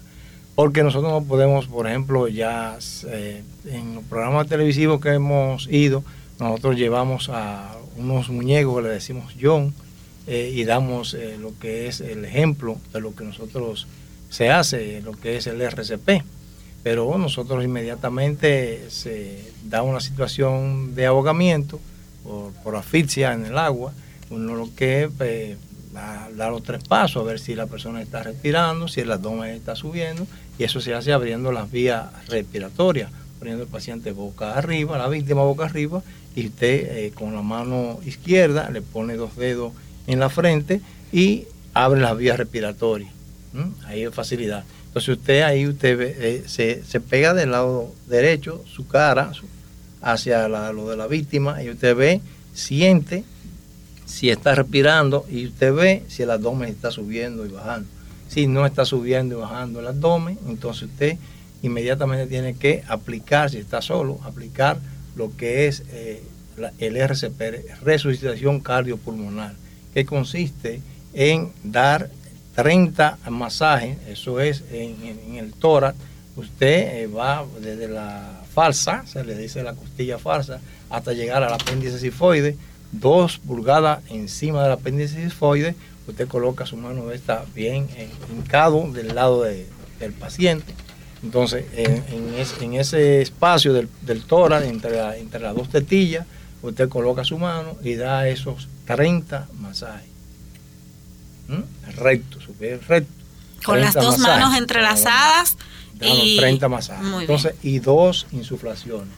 Porque 0.55 0.81
nosotros 0.81 1.11
no 1.11 1.23
podemos, 1.23 1.67
por 1.67 1.85
ejemplo, 1.85 2.27
ya 2.27 2.75
eh, 3.07 3.43
en 3.65 3.93
los 3.93 4.03
programas 4.05 4.47
televisivos 4.47 4.99
que 4.99 5.09
hemos 5.09 5.67
ido, 5.67 6.03
nosotros 6.39 6.75
llevamos 6.75 7.29
a 7.29 7.75
unos 7.97 8.29
muñecos 8.29 8.77
que 8.77 8.81
le 8.81 8.89
decimos 8.89 9.31
John 9.39 9.75
eh, 10.27 10.51
y 10.53 10.63
damos 10.63 11.13
eh, 11.13 11.37
lo 11.39 11.57
que 11.59 11.87
es 11.87 12.01
el 12.01 12.25
ejemplo 12.25 12.77
de 12.93 13.01
lo 13.01 13.15
que 13.15 13.23
nosotros 13.23 13.87
se 14.29 14.49
hace, 14.49 15.01
lo 15.01 15.13
que 15.13 15.37
es 15.37 15.47
el 15.47 15.61
RCP. 15.61 16.23
Pero 16.81 17.17
nosotros 17.17 17.63
inmediatamente 17.63 18.89
se 18.89 19.51
da 19.65 19.83
una 19.83 20.01
situación 20.01 20.95
de 20.95 21.05
ahogamiento 21.05 21.79
por, 22.63 22.75
asfixia 22.75 23.33
en 23.33 23.45
el 23.45 23.57
agua, 23.57 23.93
uno 24.29 24.55
lo 24.55 24.73
que 24.75 25.09
eh, 25.19 25.57
va 25.95 26.25
a 26.25 26.49
los 26.49 26.63
tres 26.63 26.83
pasos 26.83 27.21
a 27.21 27.25
ver 27.25 27.39
si 27.39 27.55
la 27.55 27.67
persona 27.67 28.01
está 28.01 28.23
respirando, 28.23 28.87
si 28.87 29.01
el 29.01 29.11
abdomen 29.11 29.51
está 29.51 29.75
subiendo, 29.75 30.25
y 30.57 30.63
eso 30.63 30.81
se 30.81 30.93
hace 30.93 31.13
abriendo 31.13 31.51
las 31.51 31.71
vías 31.71 32.05
respiratorias, 32.27 33.11
poniendo 33.39 33.63
el 33.63 33.69
paciente 33.69 34.11
boca 34.11 34.57
arriba, 34.57 34.97
la 34.97 35.07
víctima 35.07 35.43
boca 35.43 35.65
arriba, 35.65 36.01
y 36.35 36.47
usted 36.47 36.97
eh, 36.97 37.11
con 37.13 37.35
la 37.35 37.41
mano 37.41 37.99
izquierda 38.05 38.69
le 38.71 38.81
pone 38.81 39.15
dos 39.15 39.35
dedos 39.35 39.73
en 40.07 40.19
la 40.19 40.29
frente 40.29 40.81
y 41.11 41.45
abre 41.73 42.01
las 42.01 42.17
vías 42.17 42.37
respiratorias. 42.37 43.11
Ahí 43.85 44.03
es 44.03 44.13
facilidad. 44.13 44.63
Entonces 44.87 45.17
usted 45.17 45.41
ahí 45.41 45.67
usted 45.67 45.99
eh, 46.01 46.43
se, 46.47 46.83
se, 46.83 46.99
pega 46.99 47.33
del 47.33 47.51
lado 47.51 47.91
derecho, 48.07 48.63
su 48.67 48.87
cara, 48.87 49.31
hacia 50.01 50.47
lo 50.47 50.89
de 50.89 50.97
la 50.97 51.07
víctima 51.07 51.63
y 51.63 51.69
usted 51.69 51.95
ve, 51.95 52.21
siente 52.53 53.23
si 54.05 54.29
está 54.29 54.53
respirando 54.53 55.25
y 55.29 55.47
usted 55.47 55.73
ve 55.73 56.03
si 56.07 56.23
el 56.23 56.31
abdomen 56.31 56.69
está 56.69 56.91
subiendo 56.91 57.45
y 57.45 57.49
bajando. 57.49 57.89
Si 58.27 58.47
no 58.47 58.65
está 58.65 58.85
subiendo 58.85 59.37
y 59.37 59.41
bajando 59.41 59.79
el 59.79 59.87
abdomen, 59.87 60.37
entonces 60.47 60.83
usted 60.83 61.17
inmediatamente 61.61 62.27
tiene 62.27 62.55
que 62.55 62.83
aplicar, 62.87 63.49
si 63.49 63.57
está 63.57 63.81
solo, 63.81 64.19
aplicar 64.23 64.77
lo 65.15 65.35
que 65.35 65.67
es 65.67 65.83
eh, 65.91 66.21
el 66.79 66.97
RCP, 66.97 67.81
resucitación 67.83 68.59
cardiopulmonar, 68.59 69.55
que 69.93 70.05
consiste 70.05 70.81
en 71.13 71.51
dar 71.63 72.09
30 72.55 73.17
masajes, 73.29 73.97
eso 74.07 74.39
es 74.39 74.63
en, 74.71 75.35
el 75.35 75.53
tórax, 75.53 75.97
usted 76.35 77.03
eh, 77.03 77.07
va 77.07 77.45
desde 77.61 77.87
la 77.87 78.41
falsa, 78.53 79.03
se 79.05 79.23
le 79.23 79.35
dice 79.35 79.63
la 79.63 79.73
costilla 79.73 80.19
falsa, 80.19 80.59
hasta 80.89 81.13
llegar 81.13 81.43
al 81.43 81.53
apéndice 81.53 81.99
sifoide, 81.99 82.55
dos 82.91 83.39
pulgadas 83.39 83.99
encima 84.09 84.63
del 84.63 84.73
apéndice 84.73 85.23
disfoide, 85.23 85.75
usted 86.07 86.27
coloca 86.27 86.65
su 86.65 86.77
mano 86.77 87.11
esta 87.11 87.45
bien 87.55 87.87
hincado 88.31 88.91
del 88.91 89.15
lado 89.15 89.43
del 89.43 90.13
paciente. 90.19 90.73
Entonces, 91.23 91.65
en, 91.75 92.73
ese 92.73 93.21
espacio 93.21 93.71
del, 93.71 93.87
del 94.01 94.23
tórax, 94.23 94.65
entre, 94.67 95.19
entre 95.19 95.39
las 95.39 95.55
dos 95.55 95.69
tetillas, 95.69 96.25
usted 96.61 96.89
coloca 96.89 97.23
su 97.23 97.37
mano 97.37 97.77
y 97.81 97.95
da 97.95 98.27
esos 98.27 98.67
30 98.85 99.47
masajes. 99.59 100.09
¿Mm? 101.47 101.97
Recto, 101.97 102.41
super 102.41 102.79
recto. 102.87 103.11
Con 103.63 103.81
las 103.81 103.93
dos 103.93 104.17
manos 104.19 104.57
entrelazadas. 104.57 105.57
y 106.01 106.37
30 106.37 106.67
masajes. 106.67 107.05
Entonces, 107.21 107.55
y 107.63 107.79
dos 107.79 108.27
insuflaciones. 108.31 109.13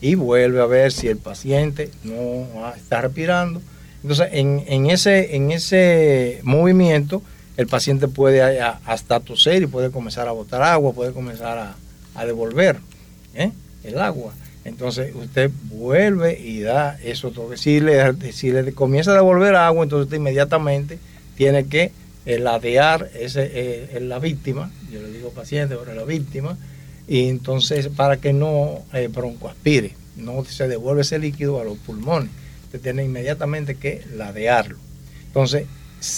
Y 0.00 0.16
vuelve 0.16 0.60
a 0.60 0.66
ver 0.66 0.90
si 0.90 1.06
el 1.06 1.16
paciente 1.16 1.90
no 2.02 2.72
está 2.74 3.02
respirando. 3.02 3.62
Entonces, 4.02 4.28
en, 4.32 4.90
ese, 4.90 5.36
en 5.36 5.52
ese 5.52 6.40
movimiento, 6.42 7.22
el 7.56 7.68
paciente 7.68 8.08
puede 8.08 8.60
hasta 8.60 9.20
toser 9.20 9.62
y 9.62 9.66
puede 9.66 9.92
comenzar 9.92 10.26
a 10.26 10.32
botar 10.32 10.62
agua, 10.62 10.92
puede 10.92 11.12
comenzar 11.12 11.76
a, 12.14 12.24
devolver 12.24 12.80
¿eh? 13.34 13.52
el 13.84 14.00
agua. 14.00 14.32
Entonces 14.64 15.14
usted 15.14 15.50
vuelve 15.64 16.38
y 16.38 16.60
da 16.60 16.98
eso 17.02 17.30
todo. 17.30 17.56
Si 17.56 17.80
le, 17.80 18.32
si 18.32 18.52
le 18.52 18.72
comienza 18.72 19.10
a 19.10 19.14
devolver 19.14 19.56
agua, 19.56 19.82
entonces 19.82 20.04
usted 20.04 20.18
inmediatamente 20.18 20.98
tiene 21.36 21.66
que 21.66 21.90
eh, 22.24 22.38
ladear 22.38 23.10
ese, 23.14 23.50
eh, 23.52 24.00
la 24.00 24.20
víctima, 24.20 24.70
yo 24.92 25.02
le 25.02 25.10
digo 25.10 25.30
paciente, 25.30 25.76
pero 25.76 25.94
la 25.94 26.04
víctima, 26.04 26.56
y 27.08 27.28
entonces 27.28 27.88
para 27.88 28.18
que 28.18 28.32
no 28.32 28.82
eh, 28.92 29.08
broncoaspire, 29.08 29.96
no 30.16 30.44
se 30.44 30.68
devuelve 30.68 31.02
ese 31.02 31.18
líquido 31.18 31.60
a 31.60 31.64
los 31.64 31.78
pulmones. 31.78 32.30
Usted 32.66 32.80
tiene 32.80 33.04
inmediatamente 33.04 33.74
que 33.74 34.04
ladearlo. 34.14 34.78
Entonces, 35.26 35.66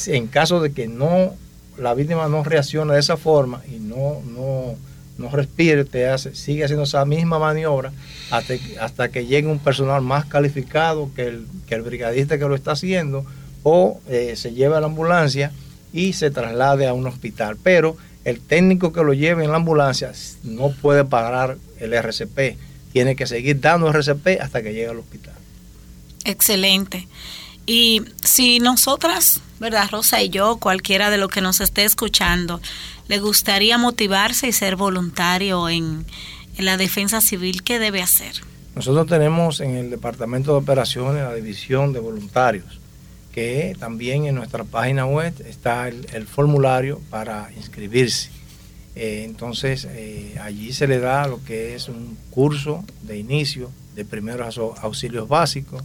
en 0.07 0.26
caso 0.26 0.61
de 0.61 0.72
que 0.72 0.88
no 0.88 1.35
la 1.78 1.94
víctima 1.94 2.28
no 2.28 2.44
reacciona 2.44 2.94
de 2.94 3.00
esa 3.00 3.16
forma 3.16 3.62
y 3.66 3.78
no, 3.78 4.20
no 4.26 4.76
no 5.18 5.31
respire, 5.31 5.85
te 5.85 6.09
hace, 6.09 6.35
sigue 6.35 6.64
haciendo 6.64 6.85
esa 6.85 7.05
misma 7.05 7.38
maniobra 7.38 7.92
hasta, 8.31 8.55
hasta 8.81 9.09
que 9.09 9.27
llegue 9.27 9.48
un 9.48 9.59
personal 9.59 10.03
más 10.03 10.24
calificado 10.27 11.11
que 11.14 11.29
el, 11.29 11.46
que 11.66 11.77
el 11.77 11.83
brigadista 11.83 12.38
que 12.38 12.48
lo 12.48 12.55
está 12.55 12.72
haciendo 12.72 13.24
o 13.62 14.00
eh, 14.09 14.35
se 14.37 14.53
lleve 14.53 14.77
a 14.77 14.81
la 14.81 14.87
ambulancia 14.87 15.53
y 15.92 16.12
se 16.14 16.31
traslade 16.31 16.87
a 16.87 16.92
un 16.92 17.07
hospital. 17.07 17.57
Pero 17.62 17.96
el 18.24 18.40
técnico 18.40 18.92
que 18.92 19.03
lo 19.03 19.12
lleve 19.12 19.44
en 19.44 19.50
la 19.50 19.57
ambulancia 19.57 20.12
no 20.42 20.70
puede 20.70 21.05
pagar 21.05 21.57
el 21.79 21.92
RCP, 21.92 22.57
tiene 22.92 23.16
que 23.16 23.27
seguir 23.27 23.61
dando 23.61 23.92
RCP 23.92 24.40
hasta 24.40 24.62
que 24.62 24.72
llegue 24.72 24.88
al 24.88 24.98
hospital. 24.98 25.35
Excelente. 26.24 27.07
Y 27.66 28.03
si 28.22 28.61
nosotras, 28.61 29.40
¿verdad, 29.59 29.88
Rosa 29.90 30.22
y 30.22 30.29
yo, 30.29 30.57
cualquiera 30.57 31.11
de 31.11 31.16
los 31.16 31.31
que 31.31 31.40
nos 31.40 31.61
esté 31.61 31.85
escuchando, 31.85 32.61
le 33.09 33.18
gustaría 33.18 33.79
motivarse 33.79 34.48
y 34.48 34.53
ser 34.53 34.77
voluntario 34.77 35.68
en, 35.68 36.05
la 36.59 36.77
defensa 36.77 37.20
civil, 37.20 37.64
¿qué 37.64 37.81
debe 37.81 38.00
hacer? 38.00 38.37
Nosotros 38.77 39.09
tenemos 39.09 39.59
en 39.59 39.74
el 39.77 39.90
Departamento 39.90 40.53
de 40.53 40.59
Operaciones 40.59 41.24
la 41.24 41.35
división 41.35 41.92
de 41.92 41.98
voluntarios, 41.98 42.79
que 43.33 43.74
también 43.81 44.27
en 44.27 44.37
nuestra 44.37 44.62
página 44.62 45.05
web 45.05 45.35
está 45.48 45.88
el, 45.88 46.27
formulario 46.29 47.00
para 47.11 47.50
inscribirse. 47.57 48.31
Eh, 48.94 49.22
entonces, 49.24 49.88
eh, 49.90 50.38
allí 50.40 50.72
se 50.72 50.87
le 50.87 51.00
da 51.00 51.27
lo 51.27 51.42
que 51.42 51.74
es 51.74 51.88
un 51.88 52.16
curso 52.31 52.85
de 53.03 53.18
inicio 53.18 53.72
de 53.96 54.05
primeros 54.05 54.57
auxilios 54.81 55.27
básicos 55.27 55.83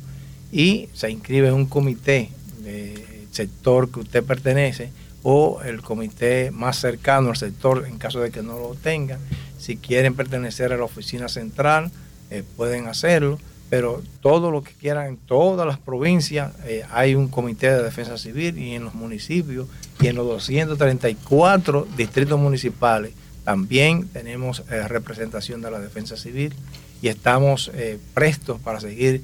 y 0.51 0.89
se 0.93 1.09
inscribe 1.09 1.49
en 1.49 1.53
un 1.53 1.65
comité 1.65 2.29
del 2.63 3.27
sector 3.31 3.91
que 3.91 3.99
usted 3.99 4.23
pertenece 4.23 4.91
o 5.23 5.61
el 5.63 5.81
comité 5.81 6.51
más 6.51 6.79
cercano 6.79 7.29
al 7.29 7.37
sector 7.37 7.85
en 7.87 7.97
caso 7.97 8.19
de 8.19 8.31
que 8.31 8.41
no 8.41 8.57
lo 8.57 8.75
tengan. 8.75 9.19
Si 9.57 9.77
quieren 9.77 10.15
pertenecer 10.15 10.71
a 10.71 10.77
la 10.77 10.85
oficina 10.85 11.27
central, 11.27 11.91
eh, 12.29 12.43
pueden 12.55 12.87
hacerlo, 12.87 13.37
pero 13.69 14.01
todo 14.21 14.49
lo 14.51 14.63
que 14.63 14.71
quieran, 14.73 15.07
en 15.07 15.17
todas 15.17 15.67
las 15.67 15.77
provincias 15.77 16.53
eh, 16.65 16.83
hay 16.91 17.15
un 17.15 17.27
comité 17.27 17.69
de 17.69 17.83
defensa 17.83 18.17
civil 18.17 18.57
y 18.57 18.73
en 18.73 18.83
los 18.83 18.95
municipios 18.95 19.67
y 20.01 20.07
en 20.07 20.15
los 20.15 20.25
234 20.25 21.87
distritos 21.97 22.39
municipales 22.39 23.11
también 23.43 24.07
tenemos 24.07 24.63
eh, 24.69 24.87
representación 24.87 25.61
de 25.61 25.71
la 25.71 25.79
defensa 25.79 26.17
civil 26.17 26.53
y 27.01 27.07
estamos 27.07 27.71
prestos 28.13 28.59
para 28.59 28.81
seguir 28.81 29.21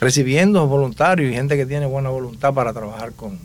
recibiendo 0.00 0.66
voluntarios 0.66 1.30
y 1.30 1.34
gente 1.34 1.56
que 1.56 1.66
tiene 1.66 1.86
buena 1.86 2.08
voluntad 2.08 2.54
para 2.54 2.72
trabajar 2.72 3.12
con, 3.12 3.38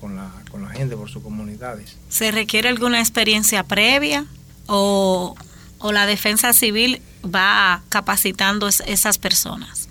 con 0.00 0.16
la, 0.16 0.30
con 0.50 0.62
la 0.62 0.70
gente, 0.70 0.96
por 0.96 1.08
sus 1.10 1.22
comunidades. 1.22 1.96
¿Se 2.08 2.30
requiere 2.30 2.68
alguna 2.68 3.00
experiencia 3.00 3.62
previa 3.62 4.26
o, 4.66 5.34
la 5.92 6.06
defensa 6.06 6.52
civil 6.52 7.00
va 7.24 7.82
capacitando 7.88 8.68
esas 8.68 9.18
personas? 9.18 9.88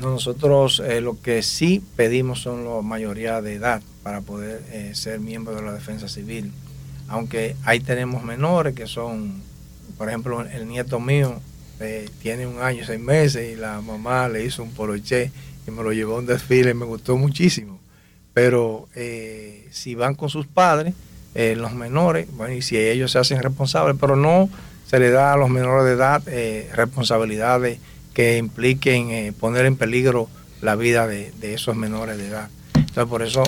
nosotros 0.00 0.82
eh, 0.84 1.00
lo 1.00 1.20
que 1.20 1.44
sí 1.44 1.80
pedimos 1.94 2.40
son 2.40 2.64
la 2.64 2.82
mayoría 2.82 3.40
de 3.40 3.54
edad 3.54 3.80
para 4.02 4.20
poder 4.20 4.60
eh, 4.72 4.90
ser 4.94 5.20
miembro 5.20 5.54
de 5.54 5.62
la 5.62 5.72
defensa 5.72 6.08
civil. 6.08 6.52
Aunque 7.08 7.54
ahí 7.64 7.78
tenemos 7.78 8.24
menores 8.24 8.74
que 8.74 8.88
son, 8.88 9.40
por 9.96 10.08
ejemplo, 10.08 10.42
el 10.42 10.66
nieto 10.66 10.98
mío 10.98 11.40
eh, 11.78 12.08
tiene 12.20 12.46
un 12.46 12.60
año, 12.60 12.84
seis 12.84 13.00
meses 13.00 13.52
y 13.52 13.56
la 13.56 13.80
mamá 13.80 14.28
le 14.28 14.44
hizo 14.44 14.62
un 14.62 14.72
poloché 14.72 15.30
y 15.66 15.70
me 15.70 15.82
lo 15.82 15.92
llevó 15.92 16.16
a 16.16 16.18
un 16.18 16.26
desfile 16.26 16.70
y 16.70 16.74
me 16.74 16.84
gustó 16.84 17.16
muchísimo 17.16 17.80
pero 18.36 18.86
eh, 18.94 19.66
si 19.70 19.94
van 19.94 20.14
con 20.14 20.28
sus 20.28 20.46
padres, 20.46 20.92
eh, 21.34 21.54
los 21.56 21.72
menores, 21.72 22.26
bueno, 22.32 22.52
y 22.52 22.60
si 22.60 22.76
ellos 22.76 23.10
se 23.12 23.18
hacen 23.18 23.42
responsables, 23.42 23.96
pero 23.98 24.14
no 24.14 24.50
se 24.86 24.98
le 24.98 25.08
da 25.08 25.32
a 25.32 25.38
los 25.38 25.48
menores 25.48 25.86
de 25.86 25.92
edad 25.92 26.22
eh, 26.26 26.68
responsabilidades 26.74 27.78
que 28.12 28.36
impliquen 28.36 29.32
poner 29.32 29.64
en 29.64 29.76
peligro 29.76 30.28
la 30.60 30.76
vida 30.76 31.06
de, 31.06 31.32
esos 31.40 31.76
menores 31.76 32.18
de 32.18 32.26
edad. 32.26 32.50
Entonces, 32.74 33.06
por 33.06 33.22
eso, 33.22 33.42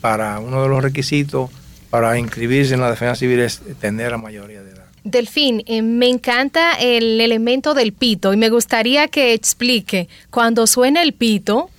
para 0.00 0.40
uno 0.40 0.60
de 0.60 0.68
los 0.68 0.82
requisitos 0.82 1.48
para 1.88 2.18
inscribirse 2.18 2.74
en 2.74 2.80
la 2.80 2.90
defensa 2.90 3.14
civil 3.14 3.38
es 3.38 3.60
tener 3.78 4.10
la 4.10 4.18
mayoría 4.18 4.61
Delfín, 5.04 5.64
me 5.98 6.08
encanta 6.08 6.74
el 6.74 7.20
elemento 7.20 7.74
del 7.74 7.92
pito 7.92 8.32
y 8.32 8.36
me 8.36 8.50
gustaría 8.50 9.08
que 9.08 9.34
explique, 9.34 10.08
cuando 10.30 10.66
suena 10.66 11.02
el 11.02 11.12
pito, 11.12 11.70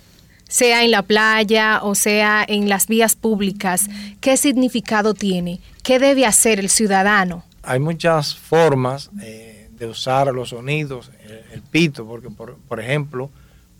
sea 0.48 0.84
en 0.84 0.90
la 0.90 1.02
playa 1.02 1.80
o 1.82 1.94
sea 1.94 2.44
en 2.46 2.68
las 2.68 2.86
vías 2.86 3.16
públicas, 3.16 3.88
¿qué 4.20 4.36
significado 4.36 5.14
tiene? 5.14 5.60
¿Qué 5.82 5.98
debe 5.98 6.26
hacer 6.26 6.60
el 6.60 6.68
ciudadano? 6.68 7.44
Hay 7.62 7.80
muchas 7.80 8.36
formas 8.36 9.10
eh, 9.22 9.68
de 9.72 9.86
usar 9.86 10.32
los 10.32 10.50
sonidos, 10.50 11.10
el, 11.52 11.62
pito, 11.62 12.06
porque 12.06 12.28
por, 12.30 12.80
ejemplo, 12.80 13.30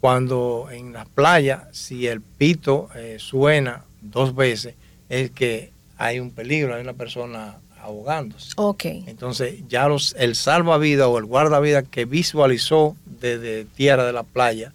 cuando 0.00 0.68
en 0.72 0.92
la 0.92 1.04
playa, 1.04 1.68
si 1.72 2.06
el 2.06 2.20
pito 2.20 2.88
eh, 2.96 3.18
suena 3.18 3.84
dos 4.00 4.34
veces, 4.34 4.74
es 5.08 5.30
que 5.30 5.70
hay 5.96 6.18
un 6.18 6.30
peligro, 6.30 6.74
hay 6.74 6.82
una 6.82 6.94
persona 6.94 7.58
ahogándose. 7.84 8.52
Ok. 8.56 8.84
Entonces 9.06 9.62
ya 9.68 9.88
los, 9.88 10.14
el 10.18 10.34
salvavidas 10.34 11.06
o 11.06 11.18
el 11.18 11.24
guardavidas 11.24 11.84
que 11.88 12.04
visualizó 12.04 12.96
desde 13.06 13.64
tierra 13.64 14.04
de 14.04 14.12
la 14.12 14.22
playa, 14.22 14.72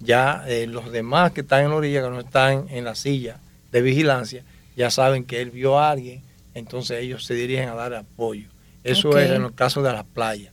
ya 0.00 0.44
eh, 0.46 0.66
los 0.66 0.90
demás 0.90 1.32
que 1.32 1.42
están 1.42 1.64
en 1.64 1.70
la 1.70 1.76
orilla, 1.76 2.02
que 2.02 2.10
no 2.10 2.20
están 2.20 2.66
en 2.70 2.84
la 2.84 2.94
silla 2.94 3.40
de 3.72 3.82
vigilancia, 3.82 4.44
ya 4.76 4.90
saben 4.90 5.24
que 5.24 5.40
él 5.40 5.50
vio 5.50 5.78
a 5.78 5.90
alguien, 5.90 6.22
entonces 6.54 7.02
ellos 7.02 7.24
se 7.24 7.34
dirigen 7.34 7.68
a 7.68 7.74
dar 7.74 7.94
apoyo. 7.94 8.48
Eso 8.84 9.18
es 9.18 9.30
en 9.30 9.42
el 9.42 9.54
caso 9.54 9.82
de 9.82 9.92
las 9.92 10.04
playas. 10.04 10.52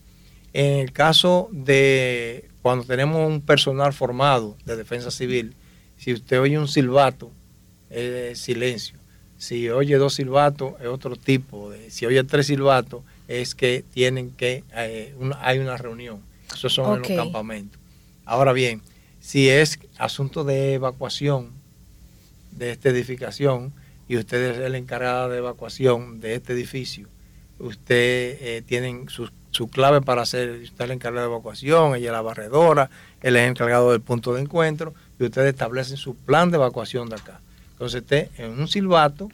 En 0.53 0.79
el 0.79 0.91
caso 0.91 1.49
de 1.51 2.49
cuando 2.61 2.85
tenemos 2.85 3.27
un 3.27 3.41
personal 3.41 3.93
formado 3.93 4.57
de 4.65 4.75
defensa 4.75 5.11
civil, 5.11 5.55
si 5.97 6.13
usted 6.13 6.39
oye 6.39 6.57
un 6.57 6.67
silbato, 6.67 7.31
es 7.89 8.39
silencio. 8.39 8.97
Si 9.43 9.69
oye 9.69 9.97
dos 9.97 10.13
silbatos, 10.13 10.75
es 10.79 10.87
otro 10.87 11.17
tipo. 11.17 11.73
Si 11.89 12.05
oye 12.05 12.23
tres 12.23 12.47
silbatos, 12.47 13.03
es 13.27 13.55
que 13.55 13.83
tienen 13.93 14.31
que, 14.31 14.63
eh, 14.73 15.13
hay 15.41 15.59
una 15.59 15.75
reunión. 15.75 16.21
Eso 16.53 16.69
son 16.69 16.93
en 16.93 16.99
los 17.01 17.25
campamentos. 17.25 17.77
Ahora 18.23 18.53
bien, 18.53 18.81
si 19.19 19.49
es 19.49 19.79
asunto 19.97 20.45
de 20.45 20.75
evacuación 20.75 21.51
de 22.51 22.71
esta 22.71 22.87
edificación 22.87 23.73
y 24.07 24.15
usted 24.15 24.51
es 24.51 24.59
el 24.59 24.75
encargado 24.75 25.27
de 25.27 25.39
evacuación 25.39 26.21
de 26.21 26.35
este 26.35 26.53
edificio, 26.53 27.09
usted 27.59 28.37
eh, 28.39 28.63
tiene 28.65 29.07
su, 29.09 29.67
clave 29.67 29.99
para 29.99 30.21
hacer, 30.21 30.51
usted 30.51 30.85
es 30.85 30.85
el 30.85 30.91
encargado 30.91 31.27
de 31.27 31.33
evacuación, 31.33 31.97
ella 31.97 32.07
es 32.07 32.13
la 32.13 32.21
barredora, 32.21 32.89
él 33.21 33.35
es 33.35 33.41
el 33.41 33.49
encargado 33.49 33.91
del 33.91 33.99
punto 33.99 34.33
de 34.33 34.41
encuentro 34.41 34.93
y 35.19 35.25
ustedes 35.25 35.49
establecen 35.49 35.97
su 35.97 36.15
plan 36.15 36.49
de 36.49 36.55
evacuación 36.55 37.09
de 37.09 37.15
acá. 37.17 37.41
Entonces 37.83 38.01
usted 38.01 38.29
en 38.37 38.59
un 38.59 38.67
silbato 38.67 39.29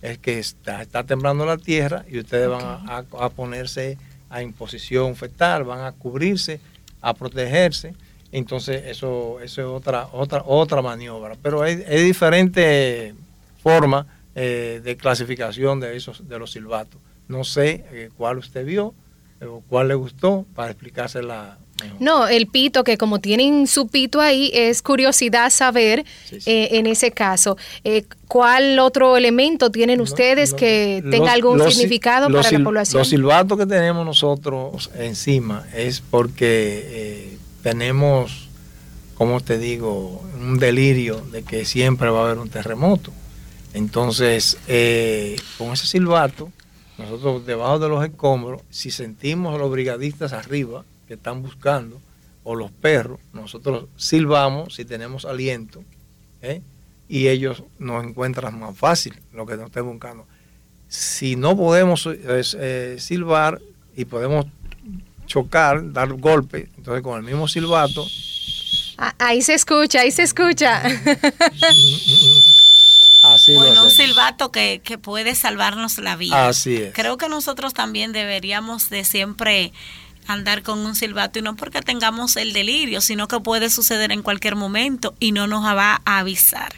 es 0.00 0.18
que 0.18 0.38
está, 0.38 0.84
temblando 1.04 1.46
la 1.46 1.56
tierra 1.56 2.04
y 2.08 2.18
ustedes 2.18 2.48
van 2.48 2.62
a, 2.64 3.04
a, 3.18 3.28
ponerse 3.30 3.96
a 4.28 4.42
imposición 4.42 5.14
fetal, 5.14 5.64
van 5.64 5.84
a 5.84 5.92
cubrirse, 5.92 6.58
a 7.00 7.14
protegerse 7.14 7.94
entonces 8.32 8.86
eso, 8.86 9.40
eso 9.40 9.60
es 9.60 9.66
otra, 9.66 10.08
otra, 10.12 10.42
otra 10.46 10.80
maniobra. 10.80 11.36
Pero 11.40 11.62
hay, 11.62 11.84
hay 11.86 12.02
diferentes 12.02 13.14
formas 13.62 14.06
eh, 14.34 14.80
de 14.82 14.96
clasificación 14.96 15.78
de 15.80 15.96
esos, 15.96 16.26
de 16.26 16.38
los 16.38 16.50
silbatos. 16.50 16.98
No 17.28 17.44
sé 17.44 17.84
eh, 17.92 18.10
cuál 18.16 18.38
usted 18.38 18.64
vio 18.64 18.94
eh, 19.40 19.44
o 19.44 19.62
cuál 19.68 19.88
le 19.88 19.94
gustó 19.94 20.46
para 20.54 20.70
explicársela 20.70 21.58
no, 22.00 22.26
el 22.26 22.46
pito, 22.46 22.84
que 22.84 22.98
como 22.98 23.20
tienen 23.20 23.66
su 23.66 23.88
pito 23.88 24.20
ahí, 24.20 24.50
es 24.54 24.82
curiosidad 24.82 25.50
saber 25.50 26.04
eh, 26.46 26.68
en 26.72 26.86
ese 26.86 27.10
caso. 27.10 27.56
Eh, 27.84 28.04
¿Cuál 28.28 28.78
otro 28.78 29.16
elemento 29.16 29.70
tienen 29.70 30.00
ustedes 30.00 30.54
que 30.54 31.04
tenga 31.10 31.32
algún 31.32 31.60
significado 31.70 32.28
para 32.28 32.50
la 32.50 32.64
población? 32.64 33.00
Los 33.00 33.08
silbatos 33.08 33.58
que 33.58 33.66
tenemos 33.66 34.06
nosotros 34.06 34.90
encima 34.96 35.66
es 35.74 36.00
porque 36.00 36.86
eh, 36.86 37.38
tenemos, 37.62 38.48
como 39.16 39.40
te 39.40 39.58
digo, 39.58 40.22
un 40.40 40.58
delirio 40.58 41.20
de 41.30 41.42
que 41.42 41.64
siempre 41.64 42.08
va 42.08 42.20
a 42.20 42.24
haber 42.24 42.38
un 42.38 42.48
terremoto. 42.48 43.12
Entonces, 43.74 44.58
con 45.58 45.72
ese 45.72 45.86
silbato, 45.86 46.50
nosotros 46.98 47.46
debajo 47.46 47.78
de 47.78 47.88
los 47.88 48.04
escombros, 48.04 48.62
si 48.70 48.90
sentimos 48.90 49.54
a 49.54 49.58
los 49.58 49.70
brigadistas 49.70 50.32
arriba, 50.32 50.84
están 51.14 51.42
buscando, 51.42 52.00
o 52.44 52.54
los 52.54 52.70
perros, 52.70 53.20
nosotros 53.32 53.86
silbamos 53.96 54.74
si 54.74 54.84
tenemos 54.84 55.24
aliento, 55.24 55.84
¿eh? 56.40 56.62
y 57.08 57.28
ellos 57.28 57.62
nos 57.78 58.04
encuentran 58.04 58.58
más 58.58 58.76
fácil 58.76 59.14
lo 59.32 59.46
que 59.46 59.56
nos 59.56 59.66
estén 59.66 59.86
buscando. 59.86 60.26
Si 60.88 61.36
no 61.36 61.56
podemos 61.56 62.08
eh, 62.10 62.96
silbar 62.98 63.60
y 63.96 64.04
podemos 64.06 64.46
chocar, 65.26 65.92
dar 65.92 66.12
golpe, 66.14 66.68
entonces 66.76 67.02
con 67.02 67.18
el 67.18 67.24
mismo 67.24 67.48
silbato. 67.48 68.06
Ah, 68.98 69.14
ahí 69.18 69.42
se 69.42 69.54
escucha, 69.54 70.00
ahí 70.00 70.10
se 70.10 70.22
escucha. 70.22 70.82
Así 73.22 73.54
bueno, 73.54 73.84
un 73.84 73.90
silbato 73.90 74.50
que, 74.50 74.80
que, 74.82 74.98
puede 74.98 75.34
salvarnos 75.36 75.98
la 75.98 76.16
vida. 76.16 76.48
Así 76.48 76.74
es. 76.76 76.92
Creo 76.92 77.18
que 77.18 77.28
nosotros 77.28 77.72
también 77.72 78.12
deberíamos 78.12 78.90
de 78.90 79.04
siempre 79.04 79.72
andar 80.26 80.62
con 80.62 80.78
un 80.80 80.94
silbato 80.94 81.38
y 81.38 81.42
no 81.42 81.56
porque 81.56 81.80
tengamos 81.80 82.36
el 82.36 82.52
delirio, 82.52 83.00
sino 83.00 83.28
que 83.28 83.40
puede 83.40 83.70
suceder 83.70 84.12
en 84.12 84.22
cualquier 84.22 84.56
momento 84.56 85.14
y 85.20 85.32
no 85.32 85.46
nos 85.46 85.64
va 85.64 86.00
a 86.04 86.18
avisar. 86.18 86.74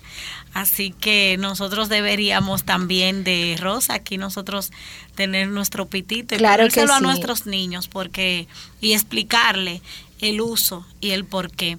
Así 0.55 0.93
que 0.93 1.37
nosotros 1.39 1.89
deberíamos 1.89 2.63
también 2.63 3.25
de 3.25 3.57
Rosa, 3.61 3.95
aquí 3.95 4.19
nosotros 4.19 4.71
tener 5.17 5.49
nuestro 5.49 5.87
pitito 5.87 6.37
y 6.37 6.39
claro 6.39 6.69
que 6.69 6.81
a 6.81 7.01
nuestros 7.01 7.47
niños 7.47 7.89
porque 7.89 8.47
y 8.81 8.93
explicarle 8.93 9.83
el 10.21 10.41
uso 10.41 10.87
y 11.01 11.11
el 11.11 11.25
por 11.25 11.51
qué. 11.51 11.79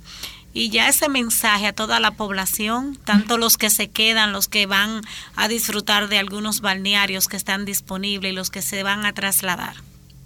Y 0.53 0.69
ya 0.69 0.87
ese 0.87 1.09
mensaje 1.09 1.67
a 1.67 1.73
toda 1.73 1.99
la 1.99 2.11
población, 2.11 2.97
tanto 3.03 3.37
los 3.37 3.57
que 3.57 3.69
se 3.69 3.89
quedan, 3.89 4.31
los 4.31 4.47
que 4.47 4.65
van 4.65 5.01
a 5.35 5.47
disfrutar 5.47 6.07
de 6.07 6.17
algunos 6.17 6.61
balnearios 6.61 7.27
que 7.27 7.35
están 7.35 7.65
disponibles 7.65 8.31
y 8.31 8.35
los 8.35 8.49
que 8.49 8.61
se 8.61 8.83
van 8.83 9.05
a 9.05 9.13
trasladar. 9.13 9.75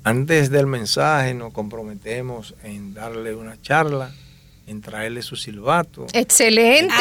Antes 0.03 0.49
del 0.49 0.65
mensaje 0.65 1.33
nos 1.33 1.51
comprometemos 1.53 2.55
en 2.63 2.93
darle 2.93 3.35
una 3.35 3.61
charla, 3.61 4.11
en 4.65 4.81
traerle 4.81 5.21
su 5.21 5.35
silbato. 5.35 6.07
Excelente. 6.13 6.93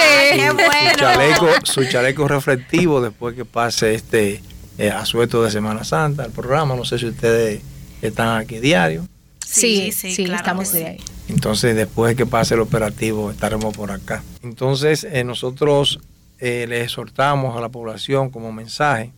su, 1.65 1.85
chaleco, 1.85 2.27
reflectivo 2.27 3.01
después 3.01 3.37
que 3.37 3.45
pase 3.45 3.95
este 3.95 4.43
eh, 4.79 4.91
asueto 4.91 5.43
de 5.43 5.51
Semana 5.51 5.85
Santa, 5.85 6.25
el 6.25 6.33
programa. 6.33 6.75
No 6.75 6.85
sé 6.85 6.99
si 6.99 7.07
ustedes 7.07 7.61
están 8.03 8.37
aquí 8.37 8.59
diario. 8.59 9.07
Sí, 9.47 9.93
sí, 9.93 10.15
sí, 10.15 10.25
estamos 10.25 10.73
de 10.73 10.87
ahí. 10.87 11.01
Entonces, 11.29 11.77
después 11.77 12.17
que 12.17 12.27
pase 12.27 12.55
el 12.55 12.61
operativo, 12.61 13.31
estaremos 13.31 13.75
por 13.77 13.93
acá. 13.93 14.23
Entonces, 14.43 15.05
eh, 15.05 15.25
nosotros 15.25 16.01
eh, 16.39 16.67
le 16.69 16.83
exhortamos 16.83 17.57
a 17.57 17.61
la 17.61 17.69
población 17.69 18.31
como 18.31 18.53
mensaje 18.53 19.13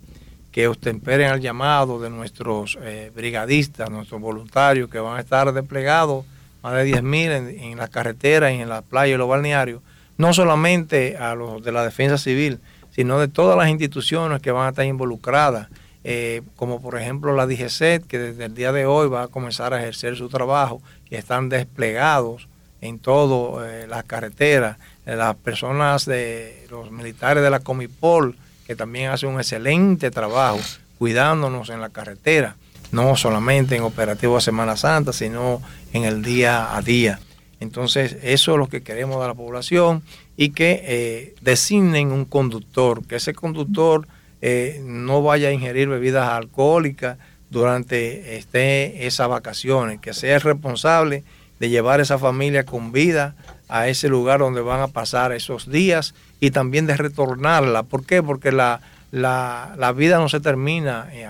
que 0.52 0.68
ostemperen 0.68 1.30
al 1.30 1.40
llamado 1.40 2.00
de 2.00 2.10
nuestros 2.10 2.78
eh, 2.82 3.12
brigadistas, 3.14 3.90
nuestros 3.90 4.20
voluntarios 4.20 4.90
que 4.90 4.98
van 4.98 5.16
a 5.16 5.20
estar 5.20 5.52
desplegados, 5.52 6.24
más 6.62 6.74
de 6.74 6.92
10.000 6.92 7.30
en, 7.30 7.60
en 7.60 7.78
las 7.78 7.90
carreteras 7.90 8.52
y 8.52 8.56
en 8.56 8.68
las 8.68 8.82
playas 8.82 9.14
y 9.14 9.18
los 9.18 9.28
balnearios, 9.28 9.80
no 10.18 10.34
solamente 10.34 11.16
a 11.16 11.34
los 11.34 11.62
de 11.62 11.72
la 11.72 11.84
defensa 11.84 12.18
civil, 12.18 12.60
sino 12.90 13.18
de 13.18 13.28
todas 13.28 13.56
las 13.56 13.68
instituciones 13.68 14.42
que 14.42 14.50
van 14.50 14.66
a 14.66 14.70
estar 14.70 14.84
involucradas, 14.84 15.68
eh, 16.02 16.42
como 16.56 16.80
por 16.80 16.98
ejemplo 16.98 17.34
la 17.34 17.46
DGCET, 17.46 18.06
que 18.06 18.18
desde 18.18 18.46
el 18.46 18.54
día 18.54 18.72
de 18.72 18.86
hoy 18.86 19.08
va 19.08 19.24
a 19.24 19.28
comenzar 19.28 19.72
a 19.72 19.80
ejercer 19.80 20.16
su 20.16 20.28
trabajo 20.28 20.82
y 21.08 21.14
están 21.14 21.48
desplegados 21.48 22.48
en 22.80 22.98
todas 22.98 23.66
eh, 23.68 23.86
las 23.88 24.04
carreteras, 24.04 24.78
las 25.04 25.36
personas 25.36 26.06
de 26.06 26.66
los 26.70 26.90
militares 26.90 27.42
de 27.42 27.50
la 27.50 27.60
Comipol, 27.60 28.36
que 28.70 28.76
también 28.76 29.10
hace 29.10 29.26
un 29.26 29.34
excelente 29.34 30.12
trabajo 30.12 30.60
cuidándonos 30.96 31.70
en 31.70 31.80
la 31.80 31.88
carretera, 31.88 32.54
no 32.92 33.16
solamente 33.16 33.74
en 33.74 33.82
operativo 33.82 34.36
de 34.36 34.42
Semana 34.42 34.76
Santa, 34.76 35.12
sino 35.12 35.60
en 35.92 36.04
el 36.04 36.22
día 36.22 36.76
a 36.76 36.80
día. 36.80 37.18
Entonces, 37.58 38.16
eso 38.22 38.52
es 38.52 38.58
lo 38.58 38.68
que 38.68 38.84
queremos 38.84 39.20
de 39.20 39.26
la 39.26 39.34
población 39.34 40.04
y 40.36 40.50
que 40.50 40.84
eh, 40.84 41.34
designen 41.40 42.12
un 42.12 42.24
conductor, 42.24 43.04
que 43.04 43.16
ese 43.16 43.34
conductor 43.34 44.06
eh, 44.40 44.80
no 44.84 45.20
vaya 45.20 45.48
a 45.48 45.52
ingerir 45.52 45.88
bebidas 45.88 46.28
alcohólicas 46.28 47.18
durante 47.50 48.36
este, 48.36 49.04
esas 49.04 49.28
vacaciones, 49.28 49.98
que 49.98 50.14
sea 50.14 50.38
responsable 50.38 51.24
de 51.58 51.70
llevar 51.70 51.98
a 51.98 52.04
esa 52.04 52.20
familia 52.20 52.64
con 52.64 52.92
vida 52.92 53.34
a 53.70 53.88
ese 53.88 54.08
lugar 54.08 54.40
donde 54.40 54.60
van 54.60 54.80
a 54.80 54.88
pasar 54.88 55.32
esos 55.32 55.70
días 55.70 56.14
y 56.40 56.50
también 56.50 56.86
de 56.86 56.96
retornarla. 56.96 57.84
¿Por 57.84 58.04
qué? 58.04 58.22
Porque 58.22 58.50
la, 58.50 58.80
la, 59.12 59.92
vida 59.96 60.18
no 60.18 60.28
se 60.28 60.40
termina 60.40 61.08
eh, 61.12 61.28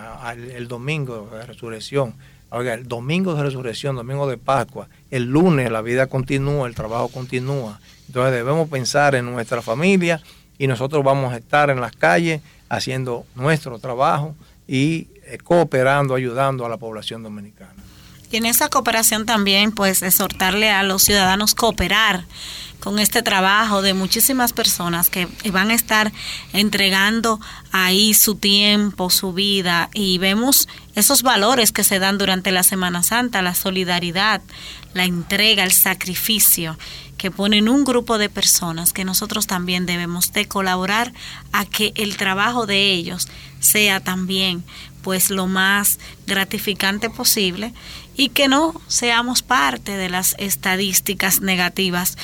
el, 0.57 0.66
domingo 0.66 1.29
de 1.33 1.44
resurrección. 1.46 2.14
Oiga, 2.48 2.74
el 2.74 2.88
domingo 2.88 3.35
de 3.35 3.42
resurrección, 3.42 3.94
domingo 3.94 4.29
de 4.29 4.38
Pascua, 4.38 4.88
el 5.11 5.24
lunes 5.24 5.70
la 5.70 5.83
vida 5.83 6.07
continúa, 6.07 6.66
el 6.66 6.74
trabajo 6.74 7.09
continúa. 7.09 7.79
Entonces 8.09 8.33
debemos 8.33 8.68
pensar 8.68 9.14
en 9.14 9.26
nuestra 9.26 9.62
familia 9.62 10.20
y 10.59 10.66
nosotros 10.66 11.05
vamos 11.05 11.33
a 11.33 11.37
estar 11.37 11.70
en 11.70 11.81
las 11.81 11.94
calles 11.94 12.40
haciendo 12.68 13.24
nuestro 13.35 13.79
trabajo 13.79 14.35
y 14.66 15.09
eh, 15.26 15.38
cooperando, 15.44 16.14
ayudando 16.14 16.64
a 16.64 16.68
la 16.68 16.79
población 16.79 17.22
dominicana. 17.22 17.89
Y 18.31 18.37
en 18.37 18.47
esa 18.47 18.69
cooperación 18.69 19.27
también, 19.27 19.73
pues, 19.73 20.03
exhortarle 20.03 20.71
a 20.71 20.83
los 20.83 21.03
ciudadanos 21.03 21.55
cooperar 21.55 22.25
con 22.81 22.99
este 22.99 23.23
trabajo 23.23 23.83
de 23.83 23.93
muchísimas 23.93 24.53
personas 24.53 25.11
que 25.11 25.29
van 25.53 25.71
a 25.71 25.75
estar 25.75 26.12
entregando 26.53 27.38
ahí 27.73 28.14
su 28.14 28.37
tiempo, 28.37 29.11
su 29.11 29.33
vida 29.33 29.90
y 29.93 30.19
vemos 30.19 30.66
esos 30.95 31.23
valores 31.23 31.73
que 31.73 31.85
se 31.85 31.99
dan 31.99 32.19
durante 32.19 32.53
la 32.53 32.62
Semana 32.62 33.03
Santa, 33.03 33.43
la 33.43 33.55
solidaridad, 33.55 34.40
la 34.95 35.05
entrega, 35.05 35.64
el 35.64 35.73
sacrificio 35.73 36.79
que 37.19 37.31
ponen 37.31 37.69
un 37.69 37.85
grupo 37.85 38.16
de 38.16 38.31
personas 38.31 38.95
que 38.95 39.05
nosotros 39.05 39.47
también 39.47 39.85
debemos 39.85 40.33
de 40.33 40.49
colaborar 40.49 41.12
a 41.53 41.66
que 41.66 41.93
el 41.97 42.16
trabajo 42.16 42.64
de 42.64 42.93
ellos 42.93 43.29
sea 43.61 44.01
también 44.01 44.64
pues 45.03 45.31
lo 45.31 45.47
más 45.47 45.99
gratificante 46.27 47.11
posible 47.11 47.73
y 48.21 48.29
que 48.29 48.49
no 48.49 48.79
seamos 48.87 49.41
parte 49.41 49.97
de 49.97 50.11
las 50.11 50.35
estadísticas 50.37 51.41
negativas 51.41 52.19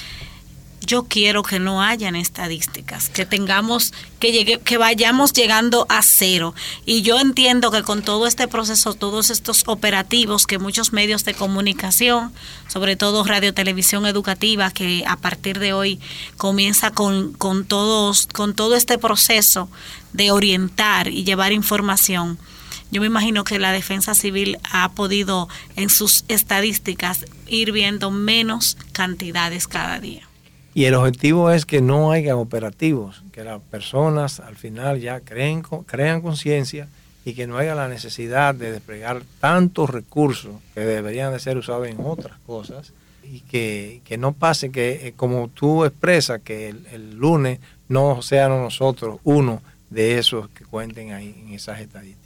yo 0.82 1.04
quiero 1.04 1.42
que 1.42 1.58
no 1.58 1.82
hayan 1.82 2.14
estadísticas, 2.16 3.08
que 3.08 3.24
tengamos, 3.24 3.94
que 4.20 4.30
llegue, 4.30 4.60
que 4.60 4.76
vayamos 4.76 5.32
llegando 5.32 5.86
a 5.88 6.02
cero. 6.02 6.54
Y 6.84 7.00
yo 7.00 7.18
entiendo 7.18 7.70
que 7.70 7.82
con 7.82 8.02
todo 8.02 8.26
este 8.26 8.46
proceso, 8.46 8.92
todos 8.92 9.30
estos 9.30 9.64
operativos 9.66 10.46
que 10.46 10.58
muchos 10.58 10.92
medios 10.92 11.24
de 11.24 11.32
comunicación, 11.32 12.30
sobre 12.68 12.94
todo 12.94 13.24
radio 13.24 13.54
televisión 13.54 14.04
educativa, 14.04 14.70
que 14.70 15.02
a 15.08 15.16
partir 15.16 15.58
de 15.58 15.72
hoy 15.72 15.98
comienza 16.36 16.90
con, 16.92 17.32
con 17.32 17.64
todos, 17.64 18.28
con 18.28 18.54
todo 18.54 18.76
este 18.76 18.98
proceso 18.98 19.68
de 20.12 20.30
orientar 20.30 21.08
y 21.08 21.24
llevar 21.24 21.52
información. 21.52 22.38
Yo 22.90 23.00
me 23.00 23.06
imagino 23.06 23.44
que 23.44 23.58
la 23.58 23.72
defensa 23.72 24.14
civil 24.14 24.58
ha 24.70 24.90
podido 24.90 25.48
en 25.74 25.90
sus 25.90 26.24
estadísticas 26.28 27.26
ir 27.46 27.72
viendo 27.72 28.10
menos 28.10 28.76
cantidades 28.92 29.66
cada 29.66 29.98
día. 29.98 30.28
Y 30.74 30.84
el 30.84 30.94
objetivo 30.94 31.50
es 31.50 31.64
que 31.64 31.80
no 31.80 32.12
haya 32.12 32.36
operativos, 32.36 33.22
que 33.32 33.44
las 33.44 33.62
personas 33.62 34.40
al 34.40 34.56
final 34.56 35.00
ya 35.00 35.20
creen, 35.20 35.62
crean 35.86 36.20
conciencia 36.20 36.88
y 37.24 37.34
que 37.34 37.46
no 37.46 37.56
haya 37.56 37.74
la 37.74 37.88
necesidad 37.88 38.54
de 38.54 38.72
desplegar 38.72 39.22
tantos 39.40 39.90
recursos 39.90 40.52
que 40.74 40.80
deberían 40.80 41.32
de 41.32 41.40
ser 41.40 41.56
usados 41.56 41.88
en 41.88 41.96
otras 42.00 42.38
cosas 42.46 42.92
y 43.24 43.40
que, 43.40 44.16
no 44.18 44.32
pase 44.32 44.70
que, 44.70 45.08
eh, 45.08 45.12
como 45.16 45.48
tú 45.48 45.84
expresas, 45.84 46.40
que 46.42 46.68
el, 46.68 47.16
lunes 47.16 47.58
no 47.88 48.22
sean 48.22 48.50
nosotros 48.50 49.18
uno 49.24 49.62
de 49.90 50.18
esos 50.18 50.48
que 50.50 50.64
cuenten 50.64 51.12
ahí 51.12 51.34
en 51.46 51.54
esas 51.54 51.80
estadísticas. 51.80 52.25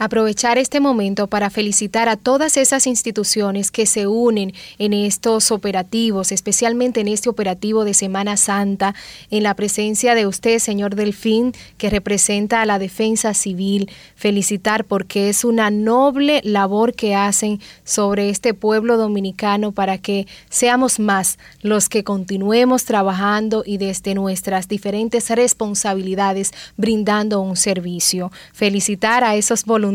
Aprovechar 0.00 0.56
este 0.56 0.80
momento 0.80 1.26
para 1.26 1.50
felicitar 1.50 2.08
a 2.08 2.16
todas 2.16 2.56
esas 2.56 2.86
instituciones 2.86 3.70
que 3.70 3.84
se 3.84 4.06
unen 4.06 4.54
en 4.78 4.94
estos 4.94 5.50
operativos, 5.50 6.32
especialmente 6.32 7.00
en 7.00 7.08
este 7.08 7.28
operativo 7.28 7.84
de 7.84 7.92
Semana 7.92 8.38
Santa, 8.38 8.94
en 9.30 9.42
la 9.42 9.52
presencia 9.52 10.14
de 10.14 10.26
usted, 10.26 10.58
señor 10.58 10.94
Delfín, 10.94 11.52
que 11.76 11.90
representa 11.90 12.62
a 12.62 12.66
la 12.66 12.78
defensa 12.78 13.34
civil. 13.34 13.90
Felicitar 14.16 14.86
porque 14.86 15.28
es 15.28 15.44
una 15.44 15.70
noble 15.70 16.40
labor 16.44 16.94
que 16.94 17.14
hacen 17.14 17.60
sobre 17.84 18.30
este 18.30 18.54
pueblo 18.54 18.96
dominicano 18.96 19.72
para 19.72 19.98
que 19.98 20.26
seamos 20.48 20.98
más 20.98 21.38
los 21.60 21.90
que 21.90 22.04
continuemos 22.04 22.86
trabajando 22.86 23.64
y 23.66 23.76
desde 23.76 24.14
nuestras 24.14 24.66
diferentes 24.66 25.28
responsabilidades 25.28 26.52
brindando 26.78 27.42
un 27.42 27.56
servicio. 27.56 28.32
Felicitar 28.54 29.24
a 29.24 29.36
esos 29.36 29.66
voluntarios 29.66 29.89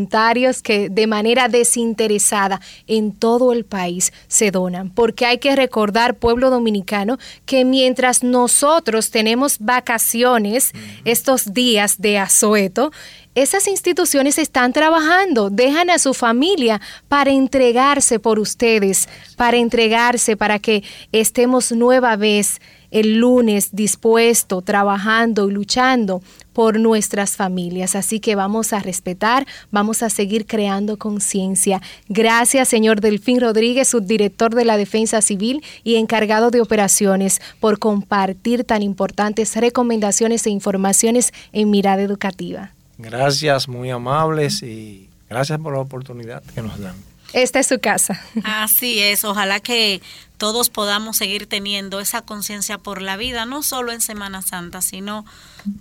que 0.64 0.90
de 0.90 1.08
manera 1.08 1.48
desinteresada 1.48 2.60
en 2.88 3.12
todo 3.12 3.54
el 3.54 3.64
país 3.64 4.12
se 4.28 4.52
donan, 4.52 4.90
porque 4.90 5.26
hay 5.26 5.38
que 5.38 5.56
recordar, 5.56 6.16
pueblo 6.16 6.50
dominicano, 6.50 7.18
que 7.46 7.66
mientras 7.66 8.24
nosotros 8.24 9.10
tenemos 9.10 9.58
vacaciones 9.60 10.72
estos 11.06 11.54
días 11.54 12.00
de 12.00 12.20
asueto, 12.20 12.92
esas 13.36 13.68
instituciones 13.68 14.38
están 14.38 14.72
trabajando, 14.72 15.50
dejan 15.50 15.90
a 15.90 16.00
su 16.00 16.14
familia 16.14 16.80
para 17.10 17.32
entregarse 17.32 18.18
por 18.18 18.40
ustedes, 18.40 19.10
para 19.36 19.58
entregarse, 19.58 20.38
para 20.38 20.60
que 20.60 20.84
estemos 21.12 21.74
nueva 21.74 22.16
vez 22.16 22.62
el 22.92 23.18
lunes 23.18 23.76
dispuesto, 23.76 24.62
trabajando 24.62 25.50
y 25.50 25.54
luchando 25.54 26.22
por 26.56 26.80
nuestras 26.80 27.36
familias. 27.36 27.96
Así 27.96 28.22
que 28.22 28.36
vamos 28.36 28.72
a 28.72 28.80
respetar, 28.80 29.46
vamos 29.72 30.02
a 30.02 30.10
seguir 30.10 30.46
creando 30.48 30.96
conciencia. 30.98 31.82
Gracias, 32.08 32.70
señor 32.70 33.02
Delfín 33.02 33.42
Rodríguez, 33.42 33.90
subdirector 33.90 34.56
de 34.56 34.64
la 34.64 34.78
Defensa 34.78 35.22
Civil 35.22 35.64
y 35.84 35.96
encargado 35.96 36.52
de 36.52 36.62
operaciones, 36.62 37.42
por 37.60 37.78
compartir 37.78 38.64
tan 38.64 38.82
importantes 38.82 39.54
recomendaciones 39.58 40.46
e 40.48 40.50
informaciones 40.50 41.34
en 41.52 41.70
Mirada 41.70 42.02
Educativa. 42.02 42.72
Gracias, 42.98 43.68
muy 43.68 43.90
amables 43.90 44.64
y 44.64 45.10
gracias 45.30 45.60
por 45.60 45.74
la 45.74 45.80
oportunidad 45.80 46.42
que 46.54 46.62
nos 46.62 46.80
dan. 46.80 46.96
Esta 47.36 47.60
es 47.60 47.68
su 47.68 47.80
casa. 47.80 48.22
Así 48.46 49.02
es, 49.02 49.26
ojalá 49.26 49.60
que 49.60 50.02
todos 50.38 50.70
podamos 50.70 51.18
seguir 51.18 51.48
teniendo 51.48 52.00
esa 52.00 52.22
conciencia 52.22 52.78
por 52.78 53.02
la 53.02 53.18
vida, 53.18 53.46
no 53.46 53.62
solo 53.62 53.92
en 53.92 54.00
Semana 54.00 54.42
Santa, 54.42 54.82
sino 54.82 55.26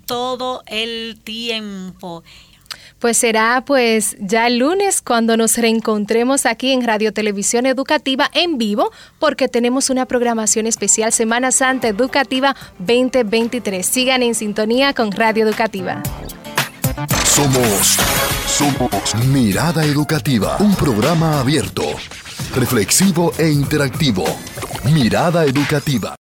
todo 0.04 0.64
el 0.66 1.16
tiempo. 1.22 2.24
Pues 2.98 3.18
será 3.18 3.62
pues 3.64 4.16
ya 4.18 4.48
el 4.48 4.58
lunes 4.58 5.00
cuando 5.00 5.36
nos 5.36 5.56
reencontremos 5.56 6.44
aquí 6.44 6.72
en 6.72 6.84
Radio 6.84 7.12
Televisión 7.12 7.66
Educativa 7.66 8.28
en 8.34 8.58
vivo 8.58 8.90
porque 9.20 9.46
tenemos 9.46 9.90
una 9.90 10.06
programación 10.06 10.66
especial 10.66 11.12
Semana 11.12 11.52
Santa 11.52 11.86
Educativa 11.86 12.56
2023. 12.80 13.86
Sigan 13.86 14.24
en 14.24 14.34
sintonía 14.34 14.92
con 14.92 15.12
Radio 15.12 15.46
Educativa. 15.46 16.02
Somos, 17.24 17.96
somos 18.46 19.14
Mirada 19.26 19.85
Educativa, 19.85 20.57
un 20.61 20.76
programa 20.76 21.40
abierto, 21.40 21.83
reflexivo 22.54 23.33
e 23.37 23.50
interactivo. 23.50 24.24
Mirada 24.92 25.44
Educativa. 25.44 26.12